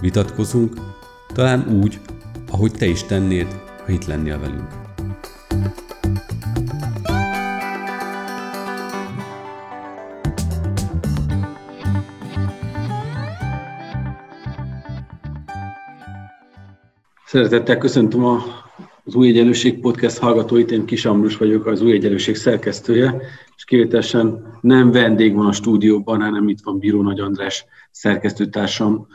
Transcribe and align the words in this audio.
vitatkozunk, 0.00 0.74
talán 1.34 1.80
úgy, 1.82 2.00
ahogy 2.50 2.72
te 2.72 2.86
is 2.86 3.02
tennéd, 3.02 3.46
ha 3.84 3.92
itt 3.92 4.04
lennél 4.04 4.38
velünk. 4.38 4.68
Szeretettel 17.26 17.78
köszöntöm 17.78 18.24
a, 18.24 18.42
az 19.04 19.14
Új 19.14 19.28
Egyenlőség 19.28 19.80
Podcast 19.80 20.18
hallgatóit, 20.18 20.70
én 20.70 20.84
Kis 20.84 21.04
Ambrus 21.04 21.36
vagyok, 21.36 21.66
az 21.66 21.82
Új 21.82 21.92
Egyenlőség 21.92 22.36
szerkesztője, 22.36 23.20
és 23.56 23.64
kivételesen 23.64 24.58
nem 24.60 24.90
vendég 24.90 25.34
van 25.34 25.46
a 25.46 25.52
stúdióban, 25.52 26.20
hanem 26.20 26.48
itt 26.48 26.62
van 26.62 26.78
Bíró 26.78 27.02
Nagy 27.02 27.20
András 27.20 27.64
szerkesztőtársam, 27.90 29.06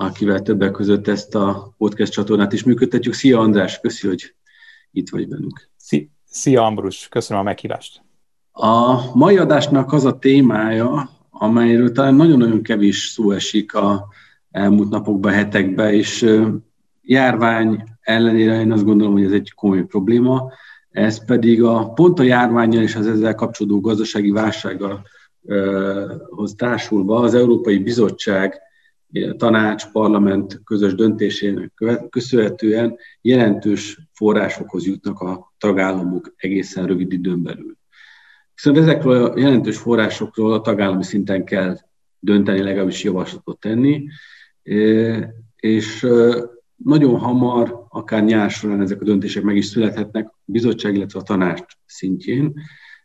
akivel 0.00 0.42
többek 0.42 0.70
között 0.70 1.08
ezt 1.08 1.34
a 1.34 1.74
podcast 1.78 2.12
csatornát 2.12 2.52
is 2.52 2.64
működtetjük. 2.64 3.14
Szia 3.14 3.38
András, 3.38 3.80
köszi, 3.80 4.08
hogy 4.08 4.34
itt 4.90 5.08
vagy 5.08 5.28
velünk. 5.28 5.68
Szia 6.24 6.64
Ambrus, 6.64 7.08
köszönöm 7.08 7.42
a 7.42 7.44
meghívást. 7.44 8.02
A 8.52 9.00
mai 9.16 9.36
adásnak 9.36 9.92
az 9.92 10.04
a 10.04 10.18
témája, 10.18 11.10
amelyről 11.30 11.92
talán 11.92 12.14
nagyon-nagyon 12.14 12.62
kevés 12.62 13.08
szó 13.14 13.30
esik 13.30 13.74
a 13.74 14.06
elmúlt 14.50 14.88
napokban, 14.88 15.32
hetekben, 15.32 15.94
és 15.94 16.38
járvány 17.02 17.84
ellenére 18.00 18.60
én 18.60 18.72
azt 18.72 18.84
gondolom, 18.84 19.12
hogy 19.12 19.24
ez 19.24 19.32
egy 19.32 19.52
komoly 19.54 19.84
probléma. 19.84 20.52
Ez 20.90 21.24
pedig 21.24 21.62
a 21.62 21.92
pont 21.92 22.18
a 22.18 22.22
járványjal 22.22 22.82
és 22.82 22.94
az 22.94 23.06
ezzel 23.06 23.34
kapcsolódó 23.34 23.80
gazdasági 23.80 24.30
válsággal 24.30 25.02
hoz 26.30 26.54
társulva 26.54 27.20
az 27.20 27.34
Európai 27.34 27.78
Bizottság 27.78 28.60
tanács, 29.36 29.86
parlament 29.86 30.60
közös 30.64 30.94
döntésének 30.94 31.72
köszönhetően 32.10 32.96
jelentős 33.20 33.98
forrásokhoz 34.12 34.86
jutnak 34.86 35.20
a 35.20 35.52
tagállamok 35.58 36.34
egészen 36.36 36.86
rövid 36.86 37.12
időn 37.12 37.42
belül. 37.42 37.76
Viszont 38.54 38.76
ezekről 38.76 39.24
a 39.24 39.38
jelentős 39.38 39.76
forrásokról 39.76 40.52
a 40.52 40.60
tagállami 40.60 41.04
szinten 41.04 41.44
kell 41.44 41.76
dönteni, 42.18 42.62
legalábbis 42.62 43.04
javaslatot 43.04 43.60
tenni, 43.60 44.06
és 45.56 46.06
nagyon 46.76 47.18
hamar, 47.18 47.86
akár 47.88 48.24
nyár 48.24 48.50
során 48.50 48.80
ezek 48.80 49.00
a 49.00 49.04
döntések 49.04 49.42
meg 49.42 49.56
is 49.56 49.66
születhetnek 49.66 50.26
a 50.26 50.38
bizottság, 50.44 50.94
illetve 50.94 51.18
a 51.18 51.22
tanács 51.22 51.62
szintjén, 51.86 52.60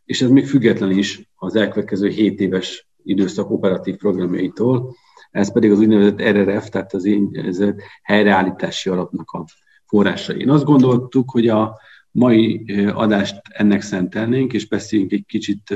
és 0.05 0.21
ez 0.21 0.29
még 0.29 0.47
független 0.47 0.91
is 0.91 1.29
az 1.35 1.55
elkövetkező 1.55 2.07
7 2.07 2.39
éves 2.39 2.87
időszak 3.03 3.49
operatív 3.51 3.95
programjaitól, 3.95 4.95
ez 5.35 5.51
pedig 5.51 5.71
az 5.71 5.79
úgynevezett 5.79 6.21
RRF, 6.21 6.69
tehát 6.69 6.93
az 6.93 7.09
ez 7.31 7.63
helyreállítási 8.01 8.89
alapnak 8.89 9.31
a 9.31 9.45
forrásai. 9.85 10.39
Én 10.39 10.49
azt 10.49 10.63
gondoltuk, 10.63 11.31
hogy 11.31 11.47
a 11.47 11.79
mai 12.11 12.65
adást 12.93 13.41
ennek 13.49 13.81
szentelnénk, 13.81 14.53
és 14.53 14.67
beszéljünk 14.67 15.11
egy 15.11 15.25
kicsit 15.27 15.75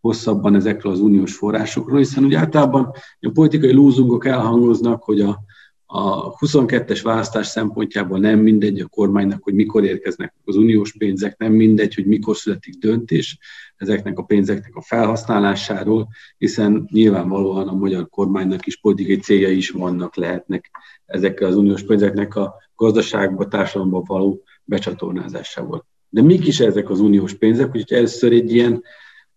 hosszabban 0.00 0.54
ezekről 0.54 0.92
az 0.92 1.00
uniós 1.00 1.36
forrásokról, 1.36 1.98
hiszen 1.98 2.24
ugye 2.24 2.38
általában 2.38 2.90
a 3.20 3.30
politikai 3.30 3.72
lúzungok 3.72 4.26
elhangoznak, 4.26 5.02
hogy 5.02 5.20
a 5.20 5.38
a 5.86 6.34
22-es 6.34 7.00
választás 7.02 7.46
szempontjából 7.46 8.18
nem 8.18 8.38
mindegy 8.38 8.80
a 8.80 8.86
kormánynak, 8.86 9.42
hogy 9.42 9.54
mikor 9.54 9.84
érkeznek 9.84 10.34
az 10.44 10.56
uniós 10.56 10.96
pénzek, 10.96 11.38
nem 11.38 11.52
mindegy, 11.52 11.94
hogy 11.94 12.06
mikor 12.06 12.36
születik 12.36 12.74
döntés 12.78 13.38
ezeknek 13.76 14.18
a 14.18 14.22
pénzeknek 14.22 14.74
a 14.74 14.82
felhasználásáról, 14.82 16.08
hiszen 16.38 16.88
nyilvánvalóan 16.92 17.68
a 17.68 17.74
magyar 17.74 18.08
kormánynak 18.08 18.66
is 18.66 18.80
politikai 18.80 19.16
céljai 19.16 19.56
is 19.56 19.70
vannak, 19.70 20.16
lehetnek 20.16 20.70
ezekkel 21.06 21.48
az 21.48 21.56
uniós 21.56 21.84
pénzeknek 21.84 22.36
a 22.36 22.54
gazdaságba, 22.76 23.48
társadalomba 23.48 24.02
való 24.06 24.42
becsatornázásával. 24.64 25.86
De 26.08 26.22
mik 26.22 26.46
is 26.46 26.60
ezek 26.60 26.90
az 26.90 27.00
uniós 27.00 27.34
pénzek? 27.34 27.66
Úgyhogy 27.66 27.96
először 27.96 28.32
egy 28.32 28.54
ilyen 28.54 28.82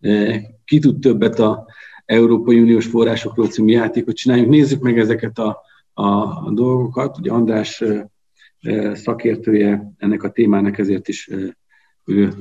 eh, 0.00 0.40
ki 0.64 0.78
tud 0.78 1.00
többet 1.00 1.38
a 1.38 1.66
Európai 2.04 2.60
Uniós 2.60 2.86
forrásokról 2.86 3.48
című 3.48 3.72
játékot 3.72 4.16
csináljunk. 4.16 4.50
Nézzük 4.50 4.82
meg 4.82 4.98
ezeket 4.98 5.38
a 5.38 5.68
a 6.00 6.50
dolgokat. 6.50 7.18
Ugye 7.18 7.30
András 7.30 7.84
szakértője 8.92 9.92
ennek 9.98 10.22
a 10.22 10.30
témának, 10.30 10.78
ezért 10.78 11.08
is 11.08 11.30
ő 12.04 12.34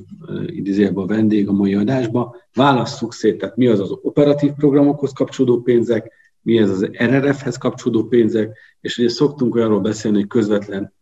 idézőjelben 0.46 1.04
a 1.04 1.08
vendég 1.08 1.48
a 1.48 1.52
mai 1.52 1.76
adásba. 1.76 2.36
Válasszuk 2.54 3.14
szét, 3.14 3.38
tehát 3.38 3.56
mi 3.56 3.68
az 3.68 3.80
az 3.80 3.92
operatív 4.02 4.52
programokhoz 4.52 5.12
kapcsolódó 5.12 5.62
pénzek, 5.62 6.12
mi 6.42 6.58
ez 6.58 6.70
az 6.70 6.90
RRF-hez 7.04 7.58
kapcsolódó 7.58 8.08
pénzek, 8.08 8.58
és 8.82 8.98
ugye 8.98 9.10
szoktunk 9.10 9.56
olyanról 9.56 9.80
beszélni, 9.80 10.18
hogy 10.18 10.28
közvetlen 10.28 10.94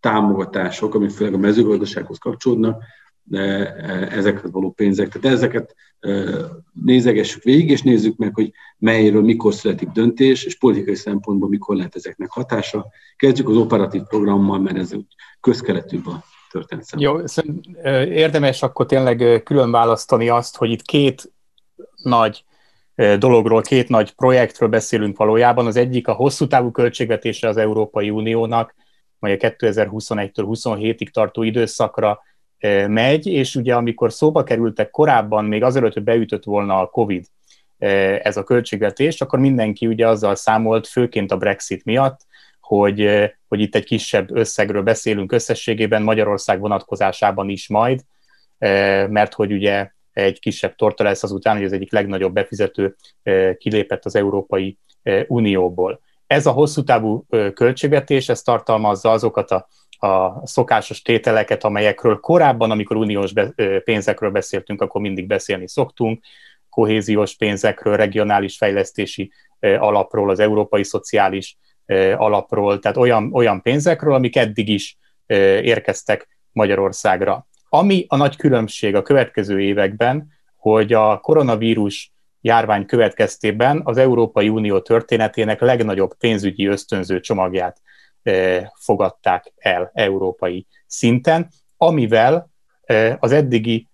támogatások, 0.00 0.94
amik 0.94 1.10
főleg 1.10 1.34
a 1.34 1.38
mezőgazdasághoz 1.38 2.18
kapcsolódnak, 2.18 2.82
ezekhez 4.10 4.50
való 4.50 4.70
pénzek. 4.70 5.08
Tehát 5.08 5.36
ezeket 5.36 5.74
nézegessük 6.84 7.42
végig, 7.42 7.70
és 7.70 7.82
nézzük 7.82 8.16
meg, 8.16 8.34
hogy 8.34 8.52
melyről 8.78 9.22
mikor 9.22 9.54
születik 9.54 9.88
döntés, 9.88 10.44
és 10.44 10.58
politikai 10.58 10.94
szempontból 10.94 11.48
mikor 11.48 11.76
lehet 11.76 11.96
ezeknek 11.96 12.30
hatása. 12.30 12.86
Kezdjük 13.16 13.48
az 13.48 13.56
operatív 13.56 14.02
programmal, 14.02 14.58
mert 14.58 14.76
ez 14.76 14.94
úgy 14.94 15.06
közkeletűbb 15.40 16.06
a 16.06 16.24
történet 16.50 16.86
Jó, 16.96 17.16
érdemes 18.04 18.62
akkor 18.62 18.86
tényleg 18.86 19.42
külön 19.44 19.70
választani 19.70 20.28
azt, 20.28 20.56
hogy 20.56 20.70
itt 20.70 20.82
két 20.82 21.32
nagy 22.02 22.44
dologról, 23.18 23.62
két 23.62 23.88
nagy 23.88 24.14
projektről 24.14 24.68
beszélünk 24.68 25.16
valójában. 25.16 25.66
Az 25.66 25.76
egyik 25.76 26.08
a 26.08 26.12
hosszú 26.12 26.46
távú 26.46 26.70
költségvetése 26.70 27.48
az 27.48 27.56
Európai 27.56 28.10
Uniónak, 28.10 28.74
majd 29.18 29.42
a 29.42 29.48
2021-től 29.48 30.32
27-ig 30.34 31.08
tartó 31.08 31.42
időszakra 31.42 32.20
megy, 32.88 33.26
és 33.26 33.54
ugye 33.54 33.74
amikor 33.74 34.12
szóba 34.12 34.42
kerültek 34.42 34.90
korábban, 34.90 35.44
még 35.44 35.62
azelőtt, 35.62 35.92
hogy 35.92 36.04
beütött 36.04 36.44
volna 36.44 36.80
a 36.80 36.86
COVID 36.86 37.24
ez 38.22 38.36
a 38.36 38.42
költségvetés, 38.42 39.20
akkor 39.20 39.38
mindenki 39.38 39.86
ugye 39.86 40.08
azzal 40.08 40.34
számolt, 40.34 40.86
főként 40.86 41.32
a 41.32 41.36
Brexit 41.36 41.84
miatt, 41.84 42.20
hogy, 42.60 43.30
hogy 43.48 43.60
itt 43.60 43.74
egy 43.74 43.84
kisebb 43.84 44.36
összegről 44.36 44.82
beszélünk 44.82 45.32
összességében, 45.32 46.02
Magyarország 46.02 46.60
vonatkozásában 46.60 47.48
is 47.48 47.68
majd, 47.68 48.00
mert 49.08 49.34
hogy 49.34 49.52
ugye 49.52 49.90
egy 50.12 50.40
kisebb 50.40 50.74
torta 50.74 51.04
lesz 51.04 51.22
azután, 51.22 51.56
hogy 51.56 51.64
az 51.64 51.72
egyik 51.72 51.92
legnagyobb 51.92 52.32
befizető 52.32 52.96
kilépett 53.58 54.04
az 54.04 54.16
Európai 54.16 54.78
Unióból. 55.26 56.00
Ez 56.26 56.46
a 56.46 56.50
hosszú 56.50 56.82
távú 56.82 57.26
költségvetés, 57.54 58.28
ez 58.28 58.42
tartalmazza 58.42 59.10
azokat 59.10 59.50
a 59.50 59.68
a 60.02 60.46
szokásos 60.46 61.02
tételeket, 61.02 61.64
amelyekről 61.64 62.20
korábban, 62.20 62.70
amikor 62.70 62.96
uniós 62.96 63.32
pénzekről 63.84 64.30
beszéltünk, 64.30 64.82
akkor 64.82 65.00
mindig 65.00 65.26
beszélni 65.26 65.68
szoktunk, 65.68 66.24
kohéziós 66.70 67.36
pénzekről, 67.36 67.96
regionális 67.96 68.56
fejlesztési 68.56 69.32
alapról, 69.60 70.30
az 70.30 70.38
európai 70.38 70.84
szociális 70.84 71.58
alapról, 72.16 72.78
tehát 72.78 72.96
olyan, 72.96 73.30
olyan 73.32 73.62
pénzekről, 73.62 74.14
amik 74.14 74.36
eddig 74.36 74.68
is 74.68 74.98
érkeztek 75.62 76.28
Magyarországra. 76.52 77.46
Ami 77.68 78.04
a 78.08 78.16
nagy 78.16 78.36
különbség 78.36 78.94
a 78.94 79.02
következő 79.02 79.60
években, 79.60 80.28
hogy 80.56 80.92
a 80.92 81.18
koronavírus 81.18 82.12
járvány 82.40 82.86
következtében 82.86 83.80
az 83.84 83.96
Európai 83.96 84.48
Unió 84.48 84.80
történetének 84.80 85.60
legnagyobb 85.60 86.14
pénzügyi 86.18 86.66
ösztönző 86.66 87.20
csomagját 87.20 87.80
fogadták 88.74 89.52
el 89.56 89.90
európai 89.94 90.66
szinten, 90.86 91.48
amivel 91.76 92.50
az 93.18 93.32
eddigi 93.32 93.88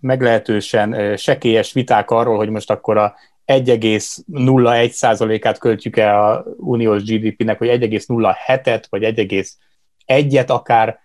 meglehetősen 0.00 1.16
sekélyes 1.16 1.72
viták 1.72 2.10
arról, 2.10 2.36
hogy 2.36 2.48
most 2.48 2.70
akkor 2.70 2.96
a 2.96 3.14
1,01%-át 3.46 5.58
költjük 5.58 5.96
el 5.96 6.30
a 6.30 6.44
uniós 6.56 7.02
GDP-nek, 7.02 7.58
vagy 7.58 7.68
1,07-et, 7.68 8.82
vagy 8.88 9.02
1,1-et 9.02 10.46
akár, 10.46 10.98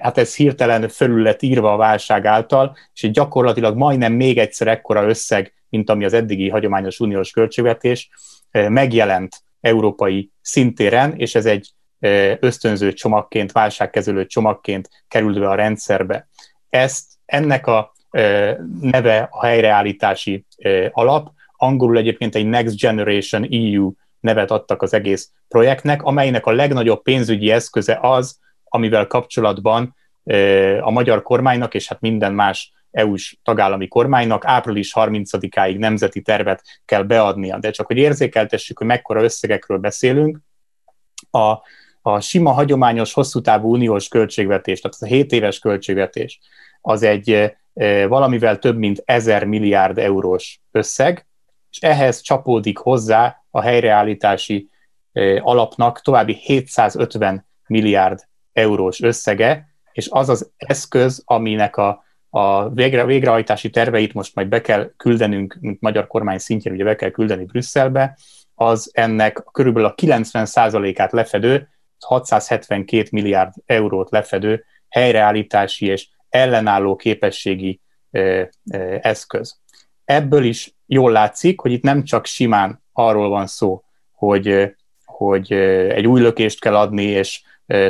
hát 0.00 0.18
ez 0.18 0.36
hirtelen 0.36 0.88
fölül 0.88 1.22
lett 1.22 1.42
írva 1.42 1.72
a 1.72 1.76
válság 1.76 2.26
által, 2.26 2.76
és 2.94 3.10
gyakorlatilag 3.10 3.76
majdnem 3.76 4.12
még 4.12 4.38
egyszer 4.38 4.68
ekkora 4.68 5.08
összeg, 5.08 5.54
mint 5.68 5.90
ami 5.90 6.04
az 6.04 6.12
eddigi 6.12 6.48
hagyományos 6.48 7.00
uniós 7.00 7.30
költségvetés, 7.30 8.10
megjelent 8.50 9.42
európai 9.60 10.30
szintéren, 10.40 11.14
és 11.16 11.34
ez 11.34 11.46
egy 11.46 11.70
ösztönző 12.40 12.92
csomagként, 12.92 13.52
válságkezelő 13.52 14.26
csomagként 14.26 14.88
került 15.08 15.38
be 15.38 15.48
a 15.48 15.54
rendszerbe. 15.54 16.28
Ezt 16.68 17.04
ennek 17.26 17.66
a 17.66 17.92
neve 18.80 19.28
a 19.30 19.44
helyreállítási 19.44 20.46
alap, 20.90 21.30
angolul 21.56 21.98
egyébként 21.98 22.34
egy 22.34 22.46
Next 22.46 22.80
Generation 22.80 23.48
EU 23.50 23.92
nevet 24.20 24.50
adtak 24.50 24.82
az 24.82 24.94
egész 24.94 25.30
projektnek, 25.48 26.02
amelynek 26.02 26.46
a 26.46 26.52
legnagyobb 26.52 27.02
pénzügyi 27.02 27.50
eszköze 27.50 27.98
az, 28.00 28.38
amivel 28.64 29.06
kapcsolatban 29.06 29.96
a 30.80 30.90
magyar 30.90 31.22
kormánynak 31.22 31.74
és 31.74 31.88
hát 31.88 32.00
minden 32.00 32.34
más 32.34 32.72
EU-s 32.90 33.38
tagállami 33.42 33.88
kormánynak 33.88 34.44
április 34.44 34.92
30-áig 34.94 35.78
nemzeti 35.78 36.22
tervet 36.22 36.62
kell 36.84 37.02
beadnia. 37.02 37.58
De 37.58 37.70
csak 37.70 37.86
hogy 37.86 37.96
érzékeltessük, 37.96 38.78
hogy 38.78 38.86
mekkora 38.86 39.22
összegekről 39.22 39.78
beszélünk, 39.78 40.38
a, 41.30 41.52
a 42.02 42.20
sima, 42.20 42.50
hagyományos, 42.50 43.12
hosszú 43.12 43.40
távú 43.40 43.72
uniós 43.72 44.08
költségvetés, 44.08 44.80
tehát 44.80 44.96
a 45.00 45.06
7 45.06 45.32
éves 45.32 45.58
költségvetés, 45.58 46.40
az 46.80 47.02
egy 47.02 47.54
valamivel 48.08 48.58
több 48.58 48.76
mint 48.76 49.02
1000 49.04 49.44
milliárd 49.44 49.98
eurós 49.98 50.60
összeg, 50.70 51.26
és 51.70 51.78
ehhez 51.78 52.20
csapódik 52.20 52.78
hozzá 52.78 53.42
a 53.50 53.60
helyreállítási 53.60 54.68
alapnak 55.40 56.00
további 56.00 56.34
750 56.34 57.46
milliárd 57.66 58.20
eurós 58.52 59.00
összege, 59.00 59.66
és 59.92 60.08
az 60.10 60.28
az 60.28 60.50
eszköz, 60.56 61.22
aminek 61.24 61.76
a, 61.76 62.04
a 62.30 62.68
végre, 62.68 63.04
végrehajtási 63.04 63.70
terveit 63.70 64.12
most 64.12 64.34
majd 64.34 64.48
be 64.48 64.60
kell 64.60 64.92
küldenünk, 64.96 65.56
mint 65.60 65.80
magyar 65.80 66.06
kormány 66.06 66.38
szintjén 66.38 66.74
ugye 66.74 66.84
be 66.84 66.96
kell 66.96 67.10
küldeni 67.10 67.44
Brüsszelbe, 67.44 68.18
az 68.54 68.90
ennek 68.92 69.44
körülbelül 69.52 69.88
a 69.88 69.94
90%-át 69.94 71.12
lefedő, 71.12 71.68
672 72.04 73.08
milliárd 73.12 73.52
eurót 73.66 74.10
lefedő 74.10 74.64
helyreállítási 74.88 75.86
és 75.86 76.08
ellenálló 76.28 76.96
képességi 76.96 77.80
eszköz. 79.00 79.60
Ebből 80.04 80.44
is 80.44 80.74
jól 80.86 81.12
látszik, 81.12 81.60
hogy 81.60 81.72
itt 81.72 81.82
nem 81.82 82.04
csak 82.04 82.26
simán 82.26 82.82
arról 82.92 83.28
van 83.28 83.46
szó, 83.46 83.82
hogy, 84.12 84.74
hogy 85.04 85.52
egy 85.92 86.06
új 86.06 86.20
lökést 86.20 86.60
kell 86.60 86.76
adni, 86.76 87.04
és 87.04 87.42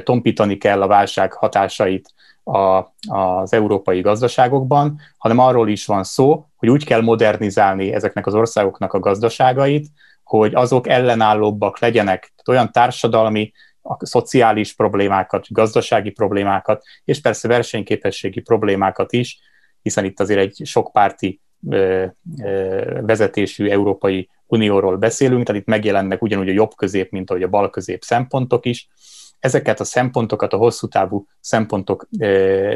tompítani 0.04 0.56
kell 0.56 0.82
a 0.82 0.86
válság 0.86 1.32
hatásait 1.32 2.12
a, 2.44 2.92
az 3.08 3.52
európai 3.52 4.00
gazdaságokban, 4.00 5.00
hanem 5.18 5.38
arról 5.38 5.68
is 5.68 5.86
van 5.86 6.04
szó, 6.04 6.46
hogy 6.56 6.68
úgy 6.68 6.84
kell 6.84 7.00
modernizálni 7.00 7.92
ezeknek 7.92 8.26
az 8.26 8.34
országoknak 8.34 8.92
a 8.92 8.98
gazdaságait, 8.98 9.88
hogy 10.22 10.54
azok 10.54 10.88
ellenállóbbak 10.88 11.78
legyenek, 11.78 12.20
tehát 12.20 12.48
olyan 12.48 12.72
társadalmi, 12.72 13.52
a 13.82 14.06
szociális 14.06 14.74
problémákat, 14.74 15.46
gazdasági 15.48 16.10
problémákat, 16.10 16.82
és 17.04 17.20
persze 17.20 17.48
versenyképességi 17.48 18.40
problémákat 18.40 19.12
is, 19.12 19.38
hiszen 19.82 20.04
itt 20.04 20.20
azért 20.20 20.40
egy 20.40 20.60
sokpárti 20.64 21.40
vezetésű 23.00 23.68
Európai 23.68 24.28
Unióról 24.46 24.96
beszélünk, 24.96 25.46
tehát 25.46 25.60
itt 25.60 25.66
megjelennek 25.66 26.22
ugyanúgy 26.22 26.48
a 26.48 26.52
jobb 26.52 26.74
közép, 26.76 27.10
mint 27.10 27.30
ahogy 27.30 27.42
a 27.42 27.48
bal 27.48 27.70
közép 27.70 28.02
szempontok 28.02 28.66
is. 28.66 28.88
Ezeket 29.38 29.80
a 29.80 29.84
szempontokat 29.84 30.52
a 30.52 30.56
hosszú 30.56 30.88
távú 30.88 31.26
szempontok 31.40 32.08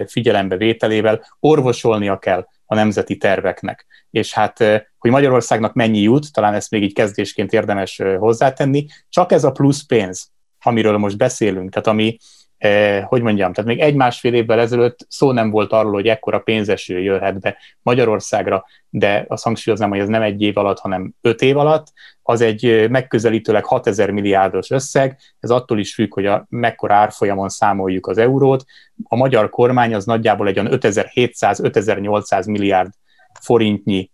figyelembe 0.06 0.56
vételével 0.56 1.26
orvosolnia 1.40 2.18
kell 2.18 2.46
a 2.66 2.74
nemzeti 2.74 3.16
terveknek. 3.16 3.86
És 4.10 4.34
hát, 4.34 4.58
hogy 4.98 5.10
Magyarországnak 5.10 5.74
mennyi 5.74 6.00
jut, 6.00 6.32
talán 6.32 6.54
ezt 6.54 6.70
még 6.70 6.82
így 6.82 6.94
kezdésként 6.94 7.52
érdemes 7.52 8.02
hozzátenni, 8.18 8.86
csak 9.08 9.32
ez 9.32 9.44
a 9.44 9.52
plusz 9.52 9.86
pénz, 9.86 10.30
amiről 10.66 10.96
most 10.96 11.16
beszélünk, 11.16 11.70
tehát 11.70 11.86
ami, 11.86 12.16
eh, 12.58 13.04
hogy 13.04 13.22
mondjam, 13.22 13.52
tehát 13.52 13.70
még 13.70 13.80
egy-másfél 13.80 14.34
évvel 14.34 14.60
ezelőtt 14.60 15.06
szó 15.08 15.32
nem 15.32 15.50
volt 15.50 15.72
arról, 15.72 15.92
hogy 15.92 16.08
ekkora 16.08 16.38
pénzeső 16.38 17.00
jöhet 17.00 17.40
be 17.40 17.56
Magyarországra, 17.82 18.64
de 18.88 19.24
azt 19.28 19.44
hangsúlyoznám, 19.44 19.88
hogy 19.88 19.98
ez 19.98 20.08
nem 20.08 20.22
egy 20.22 20.42
év 20.42 20.56
alatt, 20.56 20.78
hanem 20.78 21.14
öt 21.20 21.42
év 21.42 21.56
alatt, 21.56 21.92
az 22.22 22.40
egy 22.40 22.90
megközelítőleg 22.90 23.64
6000 23.64 24.10
milliárdos 24.10 24.70
összeg, 24.70 25.18
ez 25.40 25.50
attól 25.50 25.78
is 25.78 25.94
függ, 25.94 26.14
hogy 26.14 26.26
a 26.26 26.46
mekkora 26.48 26.94
árfolyamon 26.94 27.48
számoljuk 27.48 28.06
az 28.06 28.18
eurót. 28.18 28.64
A 29.04 29.16
magyar 29.16 29.50
kormány 29.50 29.94
az 29.94 30.04
nagyjából 30.04 30.48
egy 30.48 30.58
olyan 30.58 30.78
5700-5800 30.80 32.50
milliárd 32.50 32.92
forintnyi 33.40 34.10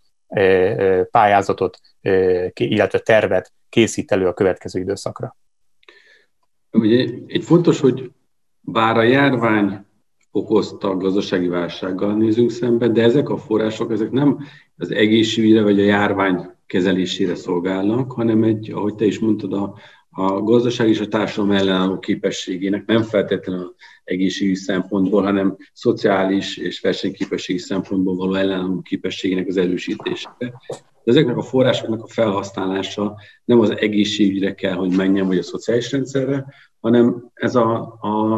pályázatot, 1.11 1.79
illetve 2.55 2.99
tervet 2.99 3.53
készít 3.69 4.13
elő 4.13 4.27
a 4.27 4.35
következő 4.35 4.81
időszakra. 4.81 5.37
Ugye 6.73 7.09
egy 7.27 7.45
fontos, 7.45 7.81
hogy 7.81 8.11
bár 8.61 8.97
a 8.97 9.03
járvány 9.03 9.85
okozta 10.31 10.97
gazdasági 10.97 11.47
válsággal 11.47 12.17
nézünk 12.17 12.51
szembe, 12.51 12.89
de 12.89 13.03
ezek 13.03 13.29
a 13.29 13.37
források 13.37 13.93
ezek 13.93 14.11
nem 14.11 14.39
az 14.77 14.91
egészségügyre 14.91 15.63
vagy 15.63 15.81
a 15.81 15.85
járvány 15.85 16.51
kezelésére 16.67 17.35
szolgálnak, 17.35 18.13
hanem 18.13 18.43
egy, 18.43 18.71
ahogy 18.71 18.95
te 18.95 19.05
is 19.05 19.19
mondtad, 19.19 19.53
a, 19.53 19.75
a 20.11 20.43
gazdaság 20.43 20.89
és 20.89 21.01
a 21.01 21.09
társadalom 21.09 21.57
ellenálló 21.57 21.99
képességének 21.99 22.87
nem 22.87 23.03
feltétlenül 23.03 23.75
egészségügyi 24.05 24.57
szempontból, 24.57 25.23
hanem 25.23 25.57
szociális 25.73 26.57
és 26.57 26.81
versenyképességi 26.81 27.59
szempontból 27.59 28.17
való 28.17 28.35
ellenálló 28.35 28.81
képességének 28.81 29.47
az 29.47 29.57
erősítésére. 29.57 30.53
De 31.05 31.11
ezeknek 31.11 31.37
a 31.37 31.43
forrásoknak 31.43 32.03
a 32.03 32.09
felhasználása 32.09 33.17
nem 33.45 33.61
az 33.61 33.77
egészségügyre 33.77 34.55
kell, 34.55 34.75
hogy 34.75 34.97
menjen, 34.97 35.27
vagy 35.27 35.39
a 35.39 35.43
szociális 35.43 35.93
rendszerre, 35.93 36.47
hanem 36.81 37.31
ez 37.35 37.55
a, 37.55 37.99
a, 38.01 38.37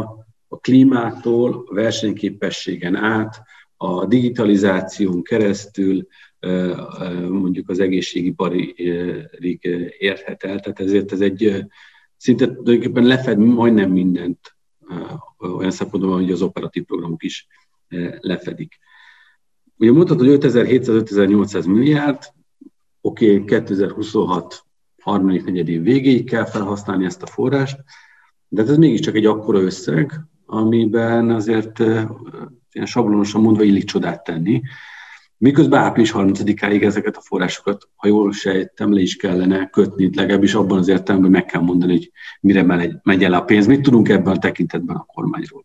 a 0.49 0.59
klímától 0.61 1.65
a 1.67 1.75
versenyképességen 1.75 2.97
át, 2.97 3.43
a 3.77 4.07
digitalizáción 4.07 5.23
keresztül 5.23 6.07
mondjuk 7.29 7.69
az 7.69 7.79
egészségi 7.79 8.31
barig 8.31 8.79
érhet 9.99 10.43
el. 10.43 10.61
Tehát 10.61 10.81
ezért 10.81 11.13
ez 11.13 11.21
egy 11.21 11.65
szinte 12.17 12.47
tulajdonképpen 12.47 13.05
lefed 13.05 13.39
majdnem 13.39 13.91
mindent 13.91 14.57
olyan 15.39 15.71
szempontból, 15.71 16.15
hogy 16.15 16.31
az 16.31 16.43
operatív 16.43 16.85
programok 16.85 17.23
is 17.23 17.47
lefedik. 18.21 18.79
Ugye 19.79 19.93
mondtad, 19.93 20.19
hogy 20.19 20.29
5700-5800 20.29 21.67
milliárd, 21.67 22.23
oké, 23.07 23.35
okay, 23.35 23.45
2026 23.45 24.65
harmadik 25.03 25.45
negyed 25.45 25.69
év 25.69 25.83
végéig 25.83 26.31
kell 26.31 26.45
felhasználni 26.45 27.05
ezt 27.05 27.23
a 27.23 27.27
forrást, 27.27 27.79
de 28.49 28.63
ez 28.63 28.77
mégiscsak 28.77 29.15
egy 29.15 29.27
akkora 29.27 29.61
összeg, 29.61 30.21
amiben 30.47 31.31
azért 31.31 31.79
ilyen 32.73 32.87
sablonosan 32.87 33.41
mondva 33.41 33.63
illik 33.63 33.85
csodát 33.85 34.25
tenni. 34.25 34.63
Miközben 35.37 35.81
április 35.81 36.13
30-áig 36.15 36.85
ezeket 36.85 37.17
a 37.17 37.21
forrásokat, 37.21 37.89
ha 37.95 38.09
jól 38.09 38.33
sejtem, 38.33 38.93
le 38.93 39.01
is 39.01 39.17
kellene 39.17 39.71
kötni, 39.71 40.11
legalábbis 40.15 40.55
abban 40.55 40.79
az 40.79 40.89
értelemben 40.89 41.31
meg 41.31 41.45
kell 41.45 41.61
mondani, 41.61 41.93
hogy 41.93 42.13
mire 42.41 42.63
megy 43.03 43.25
el 43.25 43.33
a 43.33 43.41
pénz. 43.41 43.67
Mit 43.67 43.83
tudunk 43.83 44.09
ebben 44.09 44.35
a 44.35 44.39
tekintetben 44.39 44.97
a 44.97 45.05
kormányról? 45.05 45.65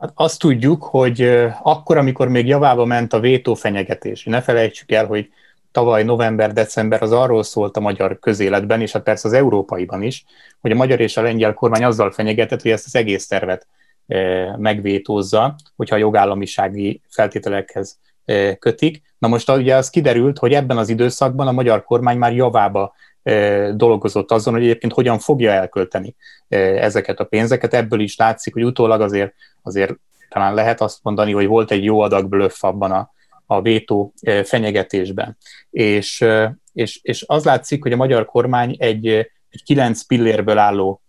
Hát 0.00 0.12
azt 0.14 0.38
tudjuk, 0.38 0.82
hogy 0.82 1.22
akkor, 1.62 1.96
amikor 1.96 2.28
még 2.28 2.46
javába 2.46 2.84
ment 2.84 3.12
a 3.12 3.20
vétó 3.20 3.54
fenyegetés, 3.54 4.24
ne 4.24 4.40
felejtsük 4.40 4.92
el, 4.92 5.06
hogy 5.06 5.28
tavaly 5.74 6.04
november-december 6.04 7.02
az 7.02 7.12
arról 7.12 7.42
szólt 7.42 7.76
a 7.76 7.80
magyar 7.80 8.18
közéletben, 8.18 8.80
és 8.80 8.92
hát 8.92 9.02
persze 9.02 9.28
az 9.28 9.34
európaiban 9.34 10.02
is, 10.02 10.24
hogy 10.60 10.70
a 10.70 10.74
magyar 10.74 11.00
és 11.00 11.16
a 11.16 11.22
lengyel 11.22 11.54
kormány 11.54 11.84
azzal 11.84 12.10
fenyegetett, 12.10 12.62
hogy 12.62 12.70
ezt 12.70 12.86
az 12.86 12.96
egész 12.96 13.26
tervet 13.26 13.66
e, 14.06 14.56
megvétózza, 14.56 15.54
hogyha 15.76 15.94
a 15.94 15.98
jogállamisági 15.98 17.00
feltételekhez 17.08 17.98
e, 18.24 18.54
kötik. 18.54 19.02
Na 19.18 19.28
most 19.28 19.50
ugye 19.50 19.74
az 19.74 19.90
kiderült, 19.90 20.38
hogy 20.38 20.52
ebben 20.52 20.78
az 20.78 20.88
időszakban 20.88 21.46
a 21.46 21.52
magyar 21.52 21.84
kormány 21.84 22.18
már 22.18 22.32
javába 22.32 22.94
e, 23.22 23.72
dolgozott 23.72 24.30
azon, 24.30 24.54
hogy 24.54 24.62
egyébként 24.62 24.92
hogyan 24.92 25.18
fogja 25.18 25.50
elkölteni 25.50 26.14
ezeket 26.48 27.20
a 27.20 27.24
pénzeket. 27.24 27.74
Ebből 27.74 28.00
is 28.00 28.16
látszik, 28.16 28.52
hogy 28.52 28.64
utólag 28.64 29.00
azért, 29.00 29.34
azért 29.62 29.94
talán 30.28 30.54
lehet 30.54 30.80
azt 30.80 30.98
mondani, 31.02 31.32
hogy 31.32 31.46
volt 31.46 31.70
egy 31.70 31.84
jó 31.84 32.00
adag 32.00 32.28
blöff 32.28 32.62
abban 32.64 32.92
a, 32.92 33.12
a 33.46 33.60
vétó 33.60 34.12
fenyegetésben. 34.44 35.36
És, 35.70 36.24
és, 36.72 36.98
és 37.02 37.24
az 37.26 37.44
látszik, 37.44 37.82
hogy 37.82 37.92
a 37.92 37.96
magyar 37.96 38.26
kormány 38.26 38.76
egy, 38.78 39.06
egy 39.48 39.62
kilenc 39.64 40.02
pillérből 40.02 40.58
álló 40.58 41.02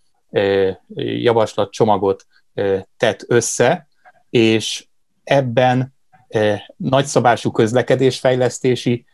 javaslatcsomagot 0.95 2.25
tett 2.97 3.25
össze, 3.27 3.87
és 4.29 4.85
ebben 5.23 5.93
nagyszabású 6.77 7.51
közlekedésfejlesztési 7.51 9.05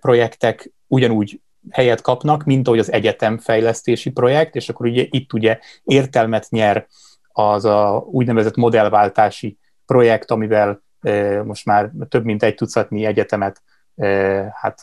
projektek 0.00 0.72
ugyanúgy 0.86 1.40
helyet 1.70 2.00
kapnak, 2.00 2.44
mint 2.44 2.66
ahogy 2.66 2.78
az 2.78 2.92
egyetemfejlesztési 2.92 4.10
projekt, 4.10 4.56
és 4.56 4.68
akkor 4.68 4.86
ugye 4.86 5.06
itt 5.10 5.32
ugye 5.32 5.58
értelmet 5.84 6.46
nyer 6.50 6.86
az 7.28 7.64
a 7.64 8.04
úgynevezett 8.10 8.56
modellváltási 8.56 9.58
projekt, 9.86 10.30
amivel 10.30 10.82
most 11.44 11.64
már 11.64 11.90
több 12.08 12.24
mint 12.24 12.42
egy 12.42 12.54
tucatnyi 12.54 13.04
egyetemet, 13.04 13.62
hát 14.52 14.80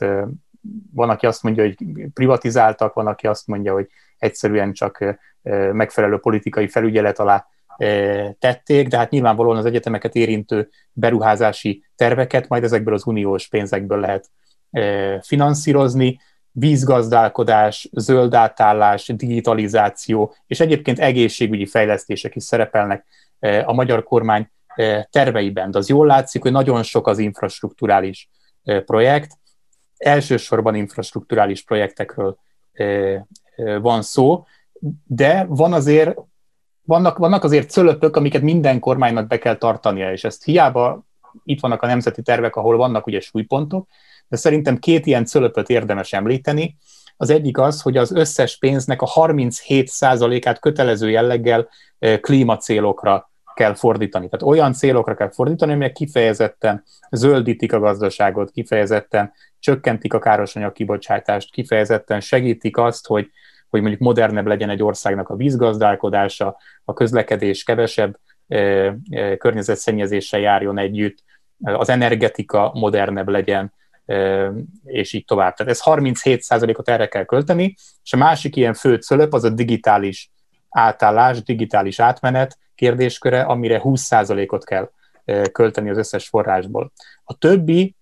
van, 0.94 1.10
aki 1.10 1.26
azt 1.26 1.44
mondja, 1.44 1.64
hogy 1.64 1.78
privatizáltak, 2.14 2.94
van, 2.94 3.08
aki 3.08 3.28
azt 3.28 3.48
mondja, 3.48 3.74
hogy 3.74 3.88
egyszerűen 4.18 4.74
csak 4.74 5.20
megfelelő 5.72 6.18
politikai 6.18 6.68
felügyelet 6.68 7.20
alá 7.20 7.48
tették, 8.40 8.88
de 8.88 8.98
hát 8.98 9.10
nyilvánvalóan 9.10 9.58
az 9.58 9.66
egyetemeket 9.66 10.16
érintő 10.16 10.70
beruházási 10.92 11.84
terveket 11.96 12.48
majd 12.48 12.64
ezekből 12.64 12.94
az 12.94 13.08
uniós 13.08 13.48
pénzekből 13.48 14.00
lehet 14.00 14.30
finanszírozni, 15.22 16.20
vízgazdálkodás, 16.52 17.90
zöld 17.92 18.34
átállás, 18.34 19.08
digitalizáció 19.08 20.36
és 20.48 20.60
egyébként 20.60 21.00
egészségügyi 21.00 21.66
fejlesztések 21.66 22.36
is 22.36 22.44
szerepelnek 22.44 23.06
a 23.66 23.74
magyar 23.74 24.04
kormány 24.04 24.50
terveiben. 25.10 25.72
De 25.72 25.78
az 25.78 25.90
jól 25.90 26.06
látszik, 26.06 26.42
hogy 26.42 26.52
nagyon 26.52 26.84
sok 26.84 27.08
az 27.08 27.18
infrastruktúrális 27.18 28.30
projekt, 28.64 29.32
elsősorban 29.98 30.76
infrastruktúrális 30.76 31.64
projektekről 31.64 32.38
van 33.82 34.02
szó, 34.02 34.46
de 35.06 35.46
van 35.50 35.74
azért, 35.74 36.18
vannak, 36.82 37.18
vannak 37.18 37.44
azért 37.44 37.70
cölöpök, 37.70 38.16
amiket 38.16 38.42
minden 38.42 38.80
kormánynak 38.80 39.28
be 39.28 39.38
kell 39.38 39.56
tartania, 39.56 40.12
és 40.12 40.24
ezt 40.24 40.44
hiába 40.44 41.06
itt 41.44 41.60
vannak 41.60 41.82
a 41.82 41.88
nemzeti 41.88 42.22
tervek, 42.22 42.56
ahol 42.56 42.78
vannak 42.78 43.08
ugye 43.08 43.20
súlypontok, 43.20 43.88
de 44.28 44.38
szerintem 44.38 44.78
két 44.78 45.06
ilyen 45.06 45.26
cölöpöt 45.26 45.70
érdemes 45.70 46.14
említeni. 46.14 46.78
Az 47.18 47.30
egyik 47.30 47.58
az, 47.58 47.82
hogy 47.82 47.98
az 47.98 48.12
összes 48.12 48.58
pénznek 48.58 49.02
a 49.02 49.08
37%-át 49.08 50.60
kötelező 50.60 51.10
jelleggel 51.10 51.70
klímacélokra 52.22 53.32
kell 53.58 53.74
fordítani. 53.74 54.30
Tehát 54.30 54.56
olyan 54.56 54.74
célokra 54.74 55.16
kell 55.16 55.32
fordítani, 55.32 55.74
amelyek 55.74 55.94
kifejezetten 55.94 56.84
zöldítik 57.12 57.74
a 57.74 57.80
gazdaságot, 57.80 58.52
kifejezetten 58.52 59.34
csökkentik 59.60 60.14
a 60.14 60.20
károsanyag 60.20 60.72
kibocsátást, 60.72 61.52
kifejezetten 61.52 62.20
segítik 62.20 62.78
azt, 62.78 63.08
hogy, 63.08 63.30
hogy 63.70 63.82
mondjuk 63.82 64.02
modernebb 64.02 64.48
legyen 64.48 64.70
egy 64.70 64.84
országnak 64.84 65.30
a 65.30 65.36
vízgazdálkodása, 65.36 66.58
a 66.86 66.94
közlekedés 66.94 67.64
kevesebb 67.64 68.20
e, 68.48 68.58
e, 69.10 69.38
környezetszennyezéssel 69.38 70.40
járjon 70.40 70.78
együtt, 70.78 71.24
az 71.64 71.90
energetika 71.90 72.72
modernebb 72.74 73.28
legyen, 73.28 73.74
e, 74.06 74.52
és 74.84 75.14
így 75.14 75.26
tovább. 75.26 75.54
Tehát 75.54 75.72
ez 75.72 75.82
37%-ot 75.84 76.90
erre 76.90 77.08
kell 77.08 77.26
költeni, 77.26 77.76
és 78.04 78.14
a 78.14 78.18
másik 78.18 78.56
ilyen 78.56 78.74
fő 78.74 78.96
cölöp 78.96 79.34
az 79.34 79.44
a 79.44 79.50
digitális 79.50 80.32
átállás, 80.70 81.44
digitális 81.44 82.00
átmenet 82.00 82.58
kérdésköre, 82.78 83.42
amire 83.42 83.82
20%-ot 83.84 84.66
kell 84.66 84.90
költeni 85.52 85.90
az 85.90 85.98
összes 85.98 86.28
forrásból. 86.28 86.92
A 87.24 87.38
többi 87.38 87.96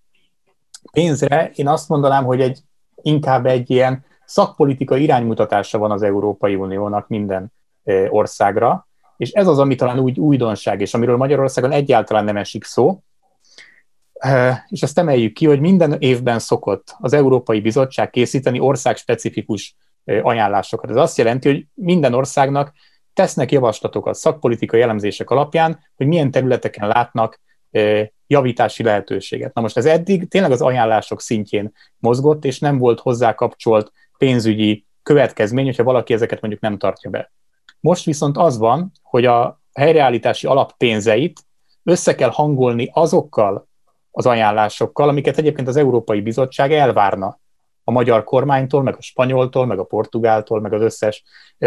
pénzre 0.92 1.50
én 1.54 1.68
azt 1.68 1.88
mondanám, 1.88 2.24
hogy 2.24 2.40
egy, 2.40 2.58
inkább 3.02 3.46
egy 3.46 3.70
ilyen 3.70 4.04
szakpolitika 4.24 4.96
iránymutatása 4.96 5.78
van 5.78 5.90
az 5.90 6.02
Európai 6.02 6.54
Uniónak 6.54 7.08
minden 7.08 7.52
országra, 8.08 8.86
és 9.16 9.30
ez 9.30 9.46
az, 9.46 9.58
ami 9.58 9.74
talán 9.74 9.98
úgy 9.98 10.20
újdonság, 10.20 10.80
és 10.80 10.94
amiről 10.94 11.16
Magyarországon 11.16 11.72
egyáltalán 11.72 12.24
nem 12.24 12.36
esik 12.36 12.64
szó, 12.64 13.02
és 14.68 14.82
ezt 14.82 14.98
emeljük 14.98 15.32
ki, 15.32 15.46
hogy 15.46 15.60
minden 15.60 15.96
évben 15.98 16.38
szokott 16.38 16.96
az 16.98 17.12
Európai 17.12 17.60
Bizottság 17.60 18.10
készíteni 18.10 18.58
országspecifikus 18.58 19.76
ajánlásokat. 20.22 20.90
Ez 20.90 20.96
azt 20.96 21.18
jelenti, 21.18 21.48
hogy 21.48 21.66
minden 21.74 22.14
országnak 22.14 22.72
tesznek 23.16 23.52
javaslatokat 23.52 24.14
szakpolitikai 24.14 24.80
elemzések 24.80 25.30
alapján, 25.30 25.78
hogy 25.96 26.06
milyen 26.06 26.30
területeken 26.30 26.88
látnak 26.88 27.40
javítási 28.26 28.82
lehetőséget. 28.82 29.54
Na 29.54 29.60
most 29.60 29.76
ez 29.76 29.86
eddig 29.86 30.28
tényleg 30.28 30.50
az 30.50 30.60
ajánlások 30.60 31.20
szintjén 31.20 31.72
mozgott, 31.98 32.44
és 32.44 32.58
nem 32.58 32.78
volt 32.78 33.00
hozzá 33.00 33.34
kapcsolt 33.34 33.92
pénzügyi 34.18 34.86
következmény, 35.02 35.64
hogyha 35.64 35.82
valaki 35.82 36.12
ezeket 36.12 36.40
mondjuk 36.40 36.62
nem 36.62 36.78
tartja 36.78 37.10
be. 37.10 37.32
Most 37.80 38.04
viszont 38.04 38.36
az 38.36 38.58
van, 38.58 38.92
hogy 39.02 39.24
a 39.24 39.60
helyreállítási 39.72 40.46
alappénzeit 40.46 41.40
össze 41.82 42.14
kell 42.14 42.30
hangolni 42.30 42.90
azokkal 42.92 43.68
az 44.10 44.26
ajánlásokkal, 44.26 45.08
amiket 45.08 45.38
egyébként 45.38 45.68
az 45.68 45.76
Európai 45.76 46.20
Bizottság 46.20 46.72
elvárna 46.72 47.38
a 47.84 47.90
magyar 47.90 48.24
kormánytól, 48.24 48.82
meg 48.82 48.94
a 48.98 49.02
spanyoltól, 49.02 49.66
meg 49.66 49.78
a 49.78 49.84
portugáltól, 49.84 50.60
meg 50.60 50.72
az 50.72 50.82
összes 50.82 51.24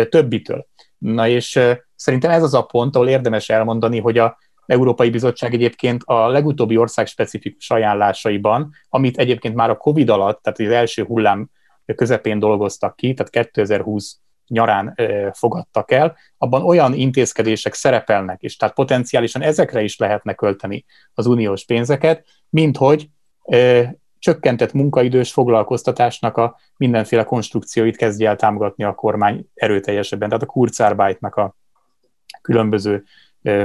többitől. 0.09 0.67
Na 0.99 1.27
és 1.27 1.59
szerintem 1.95 2.31
ez 2.31 2.43
az 2.43 2.53
a 2.53 2.65
pont, 2.65 2.95
ahol 2.95 3.09
érdemes 3.09 3.49
elmondani, 3.49 3.99
hogy 3.99 4.17
a 4.17 4.37
Európai 4.65 5.09
Bizottság 5.09 5.53
egyébként 5.53 6.03
a 6.05 6.27
legutóbbi 6.27 6.77
ország 6.77 7.07
specifikus 7.07 7.69
ajánlásaiban, 7.69 8.73
amit 8.89 9.17
egyébként 9.17 9.55
már 9.55 9.69
a 9.69 9.77
COVID 9.77 10.09
alatt, 10.09 10.41
tehát 10.41 10.59
az 10.59 10.67
első 10.67 11.03
hullám 11.03 11.49
közepén 11.95 12.39
dolgoztak 12.39 12.95
ki, 12.95 13.13
tehát 13.13 13.31
2020 13.31 14.19
nyarán 14.47 14.95
fogadtak 15.33 15.91
el, 15.91 16.15
abban 16.37 16.63
olyan 16.63 16.93
intézkedések 16.93 17.73
szerepelnek, 17.73 18.41
és 18.41 18.55
tehát 18.55 18.75
potenciálisan 18.75 19.41
ezekre 19.41 19.81
is 19.81 19.97
lehetne 19.97 20.33
költeni 20.33 20.85
az 21.13 21.25
uniós 21.25 21.65
pénzeket, 21.65 22.25
mint 22.49 22.77
hogy 22.77 23.09
csökkentett 24.19 24.73
munkaidős 24.73 25.31
foglalkoztatásnak 25.31 26.37
a 26.37 26.59
mindenféle 26.77 27.23
konstrukcióit 27.23 27.97
kezdje 27.97 28.29
el 28.29 28.35
támogatni 28.35 28.83
a 28.83 28.95
kormány 28.95 29.49
erőteljesebben, 29.53 30.29
tehát 30.29 30.43
a 30.43 30.47
Kurzarbeitnak 30.47 31.35
a 31.35 31.55
különböző 32.41 33.03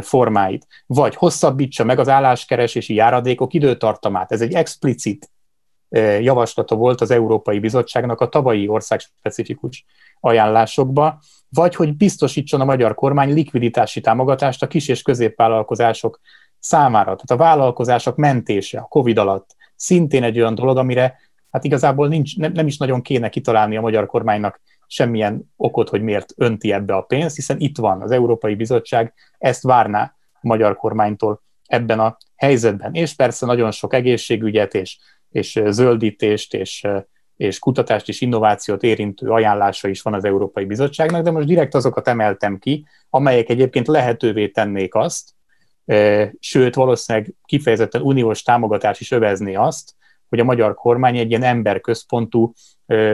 formáit, 0.00 0.66
vagy 0.86 1.14
hosszabbítsa 1.14 1.84
meg 1.84 1.98
az 1.98 2.08
álláskeresési 2.08 2.94
járadékok 2.94 3.54
időtartamát. 3.54 4.32
Ez 4.32 4.40
egy 4.40 4.52
explicit 4.52 5.30
javaslata 6.20 6.74
volt 6.74 7.00
az 7.00 7.10
Európai 7.10 7.58
Bizottságnak 7.58 8.20
a 8.20 8.28
tavalyi 8.28 8.68
országspecifikus 8.68 9.84
ajánlásokba, 10.20 11.18
vagy 11.48 11.74
hogy 11.74 11.96
biztosítson 11.96 12.60
a 12.60 12.64
magyar 12.64 12.94
kormány 12.94 13.32
likviditási 13.32 14.00
támogatást 14.00 14.62
a 14.62 14.66
kis- 14.66 14.88
és 14.88 15.02
középvállalkozások 15.02 16.20
számára. 16.58 17.16
Tehát 17.16 17.30
a 17.30 17.36
vállalkozások 17.36 18.16
mentése 18.16 18.78
a 18.78 18.86
COVID 18.88 19.18
alatt 19.18 19.53
szintén 19.76 20.22
egy 20.22 20.38
olyan 20.38 20.54
dolog, 20.54 20.76
amire 20.76 21.18
hát 21.50 21.64
igazából 21.64 22.08
nincs, 22.08 22.36
nem, 22.36 22.52
nem 22.52 22.66
is 22.66 22.76
nagyon 22.76 23.02
kéne 23.02 23.28
kitalálni 23.28 23.76
a 23.76 23.80
magyar 23.80 24.06
kormánynak 24.06 24.60
semmilyen 24.86 25.52
okot, 25.56 25.88
hogy 25.88 26.02
miért 26.02 26.32
önti 26.36 26.72
ebbe 26.72 26.94
a 26.94 27.00
pénzt, 27.00 27.36
hiszen 27.36 27.60
itt 27.60 27.78
van 27.78 28.02
az 28.02 28.10
Európai 28.10 28.54
Bizottság, 28.54 29.14
ezt 29.38 29.62
várná 29.62 30.14
a 30.32 30.38
magyar 30.40 30.76
kormánytól 30.76 31.42
ebben 31.66 32.00
a 32.00 32.16
helyzetben. 32.36 32.94
És 32.94 33.14
persze 33.14 33.46
nagyon 33.46 33.70
sok 33.70 33.94
egészségügyet 33.94 34.74
és, 34.74 34.98
és 35.30 35.60
zöldítést 35.66 36.54
és, 36.54 36.86
és 37.36 37.58
kutatást 37.58 38.08
és 38.08 38.20
innovációt 38.20 38.82
érintő 38.82 39.28
ajánlása 39.28 39.88
is 39.88 40.02
van 40.02 40.14
az 40.14 40.24
Európai 40.24 40.64
Bizottságnak, 40.64 41.22
de 41.22 41.30
most 41.30 41.46
direkt 41.46 41.74
azokat 41.74 42.08
emeltem 42.08 42.58
ki, 42.58 42.86
amelyek 43.10 43.48
egyébként 43.48 43.86
lehetővé 43.86 44.48
tennék 44.48 44.94
azt, 44.94 45.33
sőt 46.38 46.74
valószínűleg 46.74 47.34
kifejezetten 47.44 48.02
uniós 48.02 48.42
támogatás 48.42 49.00
is 49.00 49.10
övezné 49.10 49.54
azt, 49.54 49.94
hogy 50.28 50.40
a 50.40 50.44
magyar 50.44 50.74
kormány 50.74 51.16
egy 51.16 51.30
ilyen 51.30 51.42
emberközpontú, 51.42 52.52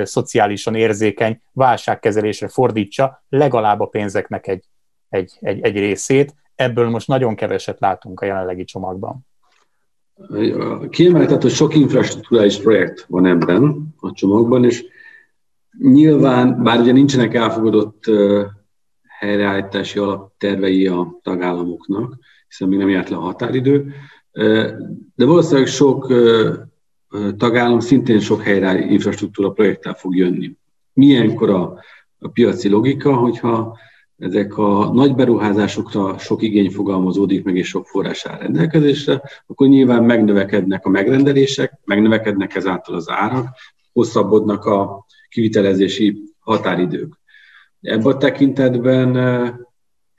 szociálisan 0.03 0.75
érzékeny 0.75 1.41
válságkezelésre 1.53 2.49
fordítsa 2.49 3.25
legalább 3.29 3.81
a 3.81 3.87
pénzeknek 3.87 4.47
egy, 4.47 4.65
egy, 5.09 5.33
egy, 5.41 5.61
egy 5.61 5.77
részét. 5.77 6.35
Ebből 6.55 6.89
most 6.89 7.09
nagyon 7.09 7.35
keveset 7.35 7.81
látunk 7.81 8.21
a 8.21 8.27
jelenlegi 8.27 8.65
csomagban. 8.65 9.27
Kiemeltet, 10.91 11.43
hogy 11.43 11.51
sok 11.51 11.75
infrastruktúrális 11.75 12.57
projekt 12.57 13.05
van 13.09 13.27
ebben 13.27 13.95
a 14.01 14.13
csomagban, 14.13 14.65
és 14.65 14.85
nyilván, 15.79 16.63
bár 16.63 16.81
ugye 16.81 16.93
nincsenek 16.93 17.35
elfogadott 17.35 18.05
helyreállítási 19.19 19.99
alaptervei 19.99 20.87
a 20.87 21.19
tagállamoknak, 21.23 22.19
hiszen 22.51 22.69
még 22.69 22.79
nem 22.79 22.89
járt 22.89 23.09
le 23.09 23.17
a 23.17 23.21
határidő, 23.21 23.93
de 25.15 25.25
valószínűleg 25.25 25.67
sok 25.67 26.13
tagállam 27.37 27.81
szintén 27.81 28.21
sok 28.21 28.43
helyre 28.43 28.79
infrastruktúra 28.79 29.51
projekttel 29.51 29.95
fog 29.95 30.17
jönni. 30.17 30.57
Milyenkor 30.93 31.51
a, 31.51 31.79
a 32.19 32.29
piaci 32.29 32.69
logika, 32.69 33.15
hogyha 33.15 33.79
ezek 34.17 34.59
a 34.59 34.93
nagy 34.93 35.15
beruházásokra 35.15 36.19
sok 36.19 36.43
igény 36.43 36.71
fogalmazódik 36.71 37.45
meg, 37.45 37.57
és 37.57 37.69
sok 37.69 37.87
forrás 37.87 38.27
áll 38.27 38.39
rendelkezésre, 38.39 39.23
akkor 39.47 39.69
nyilván 39.69 40.05
megnövekednek 40.05 40.87
a 40.87 40.89
megrendelések, 40.89 41.79
megnövekednek 41.85 42.55
ezáltal 42.55 42.95
az 42.95 43.11
árak, 43.11 43.49
hosszabbodnak 43.93 44.65
a 44.65 45.07
kivitelezési 45.29 46.23
határidők. 46.39 47.19
Ebben 47.81 48.13
a 48.13 48.17
tekintetben 48.17 49.17